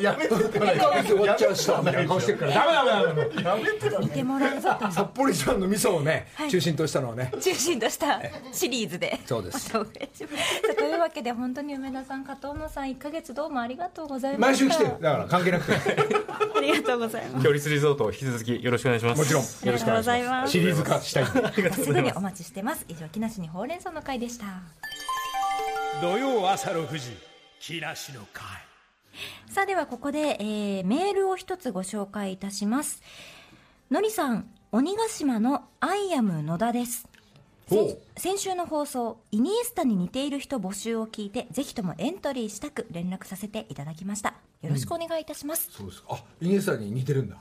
[0.00, 4.90] やめてって1ヶ月で終わっちゃうしみたいな顔してるからダメダメダメダメ見てもらえるぞと。
[4.90, 8.20] 札幌一番の味噌をね、はい中心としたのはね中心とした
[8.52, 9.18] シリーズで。
[9.26, 14.64] そうですまたお願いしますさあというわけで、本当に梅田さん、加藤野さん、1ヶ月どうもありがとうございました。
[14.64, 17.44] 毎週来てるだから関係なくてありがとうございます。
[17.44, 20.52] 強立リゾート引き続きよろしくお願いしますもちろんありがとうございます。
[20.52, 21.26] シリーズ化したい
[21.72, 22.84] すぐにお待ちしてます。
[22.88, 24.46] 以上、木梨にほうれん草の会でした。
[26.00, 27.16] 土曜朝6時
[27.58, 28.44] 木梨の会
[29.50, 33.02] さあではここで、えーメールを一つご紹介いたします。
[33.90, 37.06] のりさん鬼ヶ島のアイアム野田です。
[37.68, 44.34] 先先週の放送イニエスタに似ている人募集を聞いてぜひともエントリーしたく連絡させていただきました。
[44.62, 46.08] よろしくお願いいたします、そうですか。
[46.14, 47.36] あイニエスタに似てるんだ。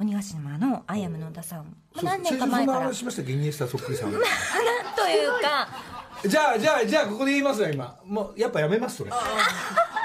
[0.00, 2.80] 鬼ヶ島のアイアム野田さん、何年か前から。
[2.86, 3.32] 話しましたっけ？
[3.32, 4.26] イニエスタそっくりさん なんと
[5.08, 5.68] いうか。
[6.26, 7.98] じゃあじゃあじゃあここで言いますよ今。
[8.04, 9.10] もうやっぱやめますそれ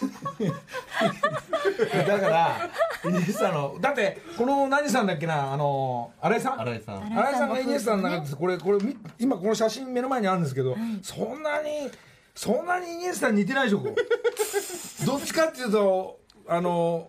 [2.06, 2.70] だから
[3.04, 6.60] イニエスタのだってこの何さんだっけなあの新井さん？
[6.60, 7.04] 新井さん。
[7.06, 11.90] 新井さんがイニエスタの中でこれこれみ今この写真目の前にあるんですけど、そんなに
[12.34, 13.94] そんなにイニエスタに似てないでしょこう
[15.06, 17.08] どっちかっていうとあの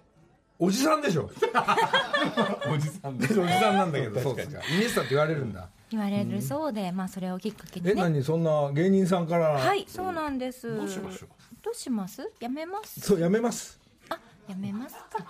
[0.59, 1.29] おじさんでしょ。
[2.71, 3.15] おじさん。
[3.17, 4.61] おじさんなんだけどそうですか。
[4.71, 5.67] イニエスタって言われるんだ。
[5.89, 8.01] 言われるそうで、まあそれをきっかけえにね。
[8.01, 8.23] 何？
[8.23, 9.49] そんな芸人さんから。
[9.49, 10.75] はいそうなんです。
[10.77, 11.29] どうしましょう
[11.63, 12.31] どうします？
[12.39, 12.99] やめます？
[13.01, 13.79] そうやめます。
[14.09, 15.25] あやめますか。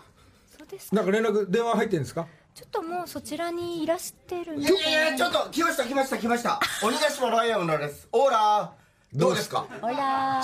[0.58, 0.96] そうですか。
[0.96, 2.28] なんか連絡電話入ってるんですか？
[2.54, 6.60] ちょっともうそちらにいらしてるんいでやいやいやちょっと来ました来ました来ました。
[6.84, 8.08] 鬼ヶ島のアイアムのです。
[8.12, 8.74] オーラ。
[9.14, 9.68] ーどうですか？
[9.82, 10.42] ほら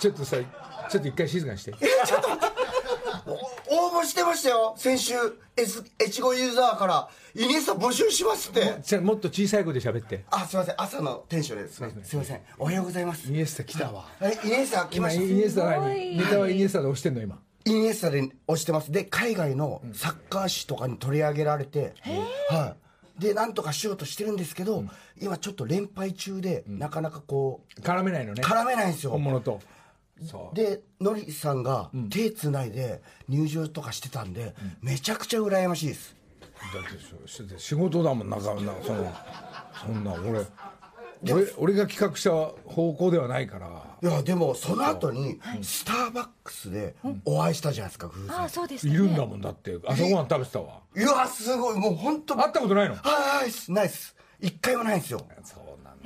[0.00, 1.72] ちょっとさちょっと一回静かにして。
[1.72, 1.76] お
[3.26, 4.74] 応募してましたよ。
[4.76, 5.14] 先週
[5.58, 8.78] 越後ユーザーからイニエスタ募集しますって。
[8.82, 10.24] じゃあもっと小さい声で喋って。
[10.30, 10.74] あすいません。
[10.78, 12.40] 朝のテンションですすいません。
[12.58, 13.28] おはようございます。
[13.28, 14.06] イニエスタ来たわ。
[14.20, 15.22] えイニエスタ来ました。
[15.22, 16.16] 今イニエスタすご何い。
[16.16, 17.38] ネタはイニエスタで押してんの今。
[17.64, 18.92] イニエスタで押してます。
[18.92, 21.94] で海外のサッカー誌とかに取り上げられて、
[22.48, 22.76] は
[23.18, 23.22] い。
[23.22, 24.84] でなんとかしようとしてるんですけど、
[25.20, 28.42] 今ちょっと連敗中で、なかなかこう絡めないのね。
[28.42, 29.10] 絡めないんですよ。
[29.12, 29.60] 本物と
[30.54, 36.16] でのりさんが手つないで入場とかしてたんで、めちゃくちゃ羨ましいです。
[36.72, 36.88] だって
[37.28, 39.12] そう仕事だもんなんかなその
[39.86, 40.46] そんな俺
[41.30, 43.82] 俺俺が企画した方向ではないから。
[44.02, 48.92] いやでもその後にスターバックスでお会いしたじゃないですか偶然ああそうですね。
[48.94, 49.78] いるんだもんだって。
[49.86, 50.80] 朝ごはん食べてたわ。
[50.96, 51.78] いやすごい。
[51.78, 52.94] もう本当会ったことないの？
[52.96, 54.14] はいはいないっす。
[54.40, 55.26] 一回もないんですよ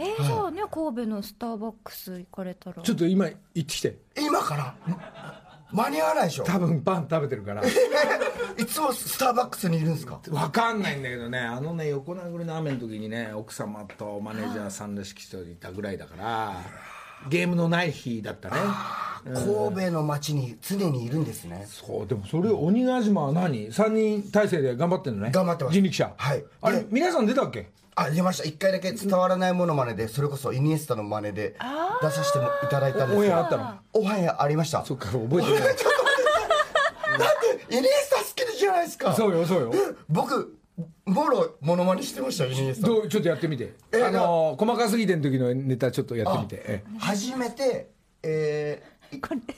[0.01, 2.83] えー、じゃあね神戸のスターバックス行かれたら。
[2.83, 3.99] ちょっと今行ってきて。
[4.19, 4.75] 今から？
[5.73, 6.45] 間に合わないでしょ？
[6.45, 7.63] 多分パン食べてるから。
[8.59, 10.19] いつもスターバックスにいるんですか？
[10.25, 11.39] 分かんないんだけどね。
[11.39, 16.57] あのね横殴りの雨の時にね奥様とマネージャーさんらしき人いたぐらいだから
[17.29, 18.57] ゲームのない日だったね。
[19.23, 21.67] 神戸の街に常にいるんですね。
[21.69, 25.31] そうでもそれ鬼ヶ島は何？3人体制で頑張ってんのね。
[25.31, 25.75] 頑張ってます。
[25.75, 26.15] 人力車。
[26.17, 26.39] はい。
[26.39, 27.71] であれ皆さん出たっけ？
[27.97, 28.45] あ出ました。
[28.45, 31.57] 一回だけ伝わらないものまねでそれこそイニエスタの真似で
[32.03, 33.75] 出させてもいただいたんですオンエけどアあったの？
[33.93, 34.85] オンエアありました。
[34.85, 35.43] そっか覚えてない。
[35.61, 35.75] だっ
[37.69, 38.23] てイニエスタ好
[38.53, 39.13] きじゃないですか。
[39.15, 39.73] そうよそうよ。
[40.09, 40.59] 僕
[41.05, 42.87] もろモノマネしてましたよイニエスタ。
[42.87, 43.75] どうちょっとやってみて。
[43.93, 46.57] えあの細かすぎてん時のネタちょっとやってみて。
[46.57, 46.99] ええ。
[46.99, 47.91] 初めて
[48.23, 48.91] えー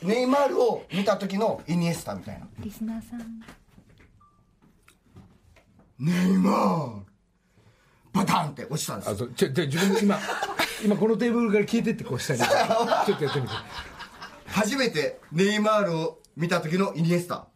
[0.03, 2.47] ネイマールを見た時のイニエスタみたいな。
[2.59, 3.45] リスナーさん。
[5.99, 7.12] ネイマール
[8.13, 9.13] バタンって落ちたんですよ。
[9.15, 9.33] あそう。
[9.35, 10.19] ちょちょ自分今
[10.85, 13.55] 今このテーブルから消えてってこう下に ちょっとやってみて。
[14.47, 17.47] 初めてネイマールを見た時のイニエスタ。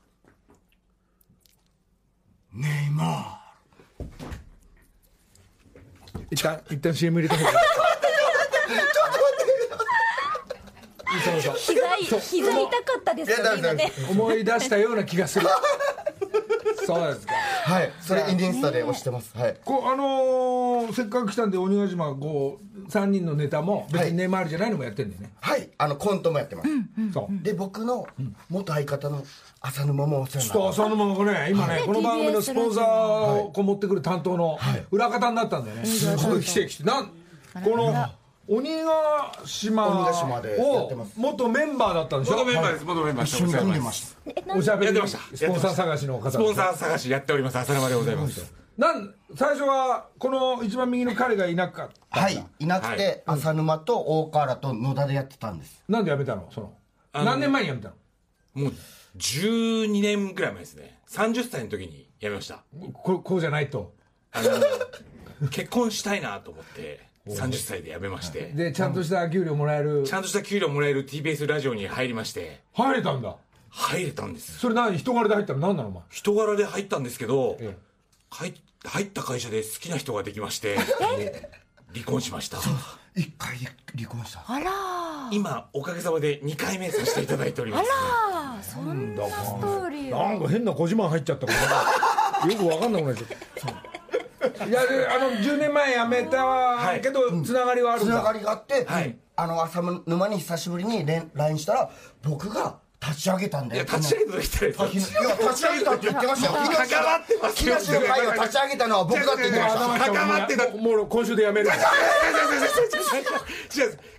[2.52, 3.38] ネイマ
[6.30, 7.60] 一旦一旦 CM 入れた方が。
[11.14, 13.92] いいそうそう膝い膝痛かったですよね今ね。
[14.10, 15.46] 思い出したような気がする
[16.86, 17.34] そうですか。
[17.34, 17.92] はい。
[18.00, 19.36] それイニエスタで押してます。
[19.36, 19.56] はい。
[19.64, 25.68] こうあのーせっかく来たんで鬼ヶ島こう3人のネタも別にネイマールじゃないのもやってんだよね、はい。
[25.78, 26.68] あのコントもやってます、
[27.12, 27.42] そう。
[27.42, 28.06] で僕の
[28.48, 29.24] 元相方の
[29.60, 31.82] 浅沼もお世話にちょっとなって浅沼がね今ね、はい。
[31.82, 34.58] この番組のスポンサーをこう持ってくる担当の
[34.90, 37.06] 裏方になったんだよね、すごい奇跡なん
[37.64, 37.92] この
[38.48, 41.18] 鬼ヶ島鬼ヶ島でやってます。
[41.18, 42.36] を元メンバーだったんでしょ？
[42.36, 42.84] 元メンバーです。
[42.84, 44.14] 元メンバー一緒に組んでまし
[44.46, 44.56] た。
[44.56, 47.58] おしゃべりやってましたスポンサー探しの方スポンサー探しやっております。
[47.58, 48.54] 浅沼でございます。
[48.78, 52.46] なん最初はこの一番右の彼がいなかったはい。
[52.58, 55.82] いなくて、浅沼と大河原と野田でやってたんです。
[55.88, 56.48] なんで辞めたの？
[56.52, 56.74] その。
[57.12, 57.94] 何年前に辞めたの？
[58.64, 58.72] もう
[59.18, 60.98] 12年ぐらい前ですね。
[61.08, 62.62] 30歳の時に辞めました。
[62.92, 63.94] こうこうじゃないと。
[65.50, 68.52] 結婚したいなと思って30歳で辞めまして。
[68.54, 70.04] でちゃんとした給料もらえる。
[70.04, 72.60] ちゃんとした給料もらえる TBS ラジオに入りまして。
[72.72, 73.36] 入れたんだ。
[73.68, 74.58] 入れたんです。
[74.58, 75.60] それ何人柄で入ったの？
[75.60, 77.76] 何なのお前人柄で入ったんですけど、え
[78.30, 78.54] 入
[78.84, 80.78] 入った会社で好きな人ができまして
[81.92, 82.58] 離婚しました。
[83.14, 84.44] 一回離婚した。
[84.46, 84.70] あら。
[85.32, 87.88] 今おかげさまで2回目させていただいております。
[87.90, 91.46] あそんなストーリーなんか変な小自慢入っちゃった。
[91.46, 91.52] か
[92.44, 93.85] らよく分かんなくなっちゃった
[94.60, 97.00] あの10年前辞めたい。
[97.00, 99.16] けどつながりはあるつながりがあって、はい。
[99.36, 101.90] あの浅沼に久しぶりに連 LINE したら
[102.22, 103.84] 僕が立ち上げたんだよ。
[103.84, 104.74] 立ち上げた立ち上げ
[105.84, 106.52] たって言ってましたよ。
[106.88, 109.80] 関わってますよ木梨の会を立ち上げたのは僕だって言ってました。
[110.12, 111.72] 関わってた今週で辞める違う。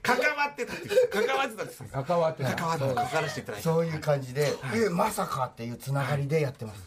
[0.04, 1.64] 関わってたって関わってた。
[1.64, 2.94] んです関わってた関わってた。
[2.94, 3.62] 関わらせていただい。
[3.62, 6.82] てそういう感じで、えまさかっていうつながりでやってます、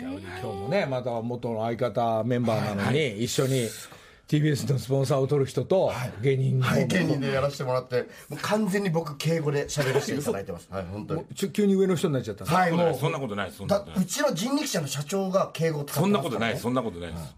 [0.00, 3.68] 今日もねまた元の相方メンバーなのに一緒に
[4.28, 6.66] TBS のスポンサーを取る人と芸人の。
[6.66, 10.68] はい芸人でやらせてもらってもう完全に僕敬語で喋らせていただいてます。
[10.70, 11.24] はい本当に。
[11.34, 17.34] ちょ急に上の人になっちゃったはいもうそんなことないそんなだことないうちの人力車の社長が敬語を使ってそんなことないそんなことないです。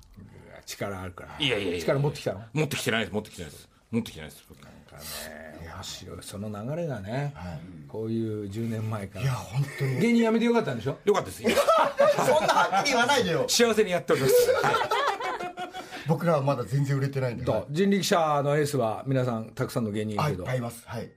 [0.66, 1.36] 力あるから。
[1.38, 2.40] いやいやいや力持ってきたの？
[2.52, 3.68] 持ってきてないです持ってきてないです。
[3.90, 4.44] 持ってきてないです
[4.96, 6.18] 面白い。
[6.22, 7.34] その流れがね、
[7.88, 9.24] こういう10年前から。
[9.24, 10.00] いや本当に。
[10.00, 10.98] 芸人辞めてよかったんでしょ？
[11.04, 11.42] よかったです。
[12.16, 13.44] そんなはっきり言わないでよ。
[13.48, 14.34] 幸せにやっております。
[16.06, 17.44] 僕らはまだ全然売れてないんで。
[17.44, 20.44] と人力車のエースは皆さんたくさんの芸人いるけど。
[20.44, 20.82] はいいます。
[20.86, 21.10] はい。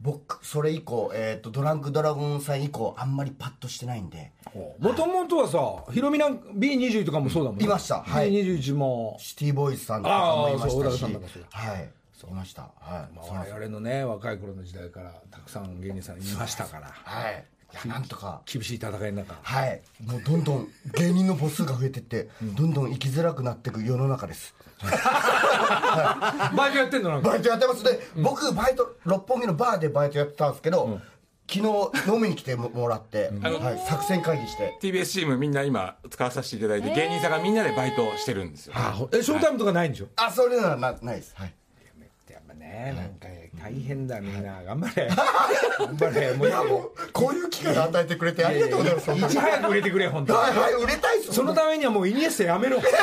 [0.00, 4.32] 僕それ以降、えー、とドランクドラゴンさん以降あんまりパッとしてないんで。
[4.78, 7.64] もともとはさヒロミなんか B21 とかもそうだもんね。
[7.64, 8.02] いました。
[8.02, 8.30] はい。
[8.32, 9.16] B21 も。
[9.20, 11.88] シティボーイズさんとかもいまあーそう小高したしさんとかそうはい
[12.28, 12.62] いました。
[12.78, 16.88] はい、まあ我々のね若い頃の時代からたくさん芸人さんいましたから。
[16.92, 17.44] はい。
[17.72, 18.42] いやなんとか。
[18.46, 19.38] 厳しい戦いの中。
[19.42, 19.80] はい。
[20.04, 24.54] もうどんどん芸人の母数が増えてって、どんどん生きづらくなっていく世の中です。
[24.80, 27.84] バイトやってんのバイトやってます。
[27.84, 31.00] で、僕バイト六本木のバーでバイトやってたんですけど、
[31.48, 34.76] 昨日飲みに来てもらって、はい、作戦会議して。
[34.80, 38.72] TBS チームみんな今使わさせていただいて芸人さんがみんなでバイトしてるんですよ。
[38.76, 40.08] あえショータイムとかないんでしょ？
[40.16, 41.34] あそれならなないです。
[41.36, 41.54] はい
[42.70, 42.94] ね。
[42.96, 43.26] なんか
[43.62, 44.62] 大変だみんな。
[44.62, 45.08] 頑張れ。
[45.78, 46.32] 頑張れ。
[46.34, 49.12] もういやもうこういう機会を与えてくれてありがとうございます。
[49.12, 52.76] いち早く売れてくれ本当はいはい売れたいっすそのためにはもうイニエスタやめろ。
[52.78, 53.02] だ かな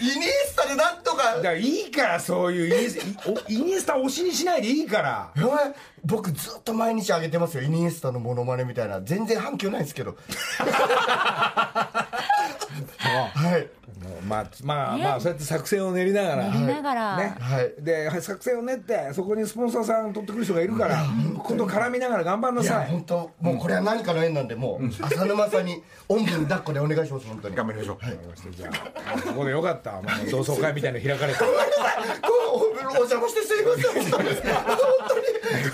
[0.00, 0.04] で？
[0.04, 1.40] イニエスタでなんとか。
[1.42, 5.32] らいいからそういうイニエスおイニエスタ推しにしないでいいから。
[6.04, 7.62] 僕ずっと毎日あげてますよ。
[7.62, 9.00] イニエスタのモノマネみたいな。
[9.00, 10.16] 全然反響ないんですけど。
[12.98, 13.68] はい
[14.04, 16.44] もうまあまあまあそうやって作戦を練りながら。
[16.50, 17.16] 練りながら。
[17.16, 17.36] ね。
[17.40, 17.74] はい。
[17.82, 21.04] で作戦を練ってそこにスポンサーさん取ってくる人がいるから
[21.42, 22.80] 今度絡みながら頑張んないさい。
[22.82, 27.56] や本当もうこれは何かの縁なんでもう浅沼さんにおんぶに抱っこでお願いします本当に。
[27.56, 28.70] 頑張りましょう、わかりましたじゃ
[29.16, 29.20] あ。
[29.22, 31.38] ここでよかった、まあ、同窓会みたいなの開かれて。
[31.38, 34.10] こうお邪魔してすいません。
[34.12, 34.24] 本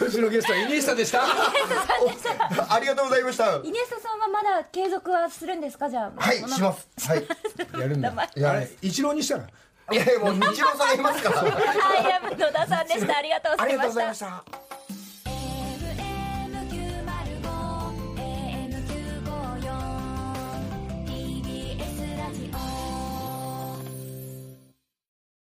[0.01, 1.21] 今週のゲストはイニエスタでした。
[1.21, 2.05] 当
[2.65, 3.57] にありがとうございました。
[3.57, 5.89] イニエスタさんはまだ継続はするんですか？
[5.91, 6.89] じゃあはいします。
[7.09, 7.25] はい。
[7.81, 9.45] やるんだいやあれ一郎にしたら。
[9.93, 11.41] いやいやもう日露さんいますから。
[11.43, 11.47] ア
[12.09, 13.17] イアム野田さんでした。
[13.19, 14.45] ありがとうございました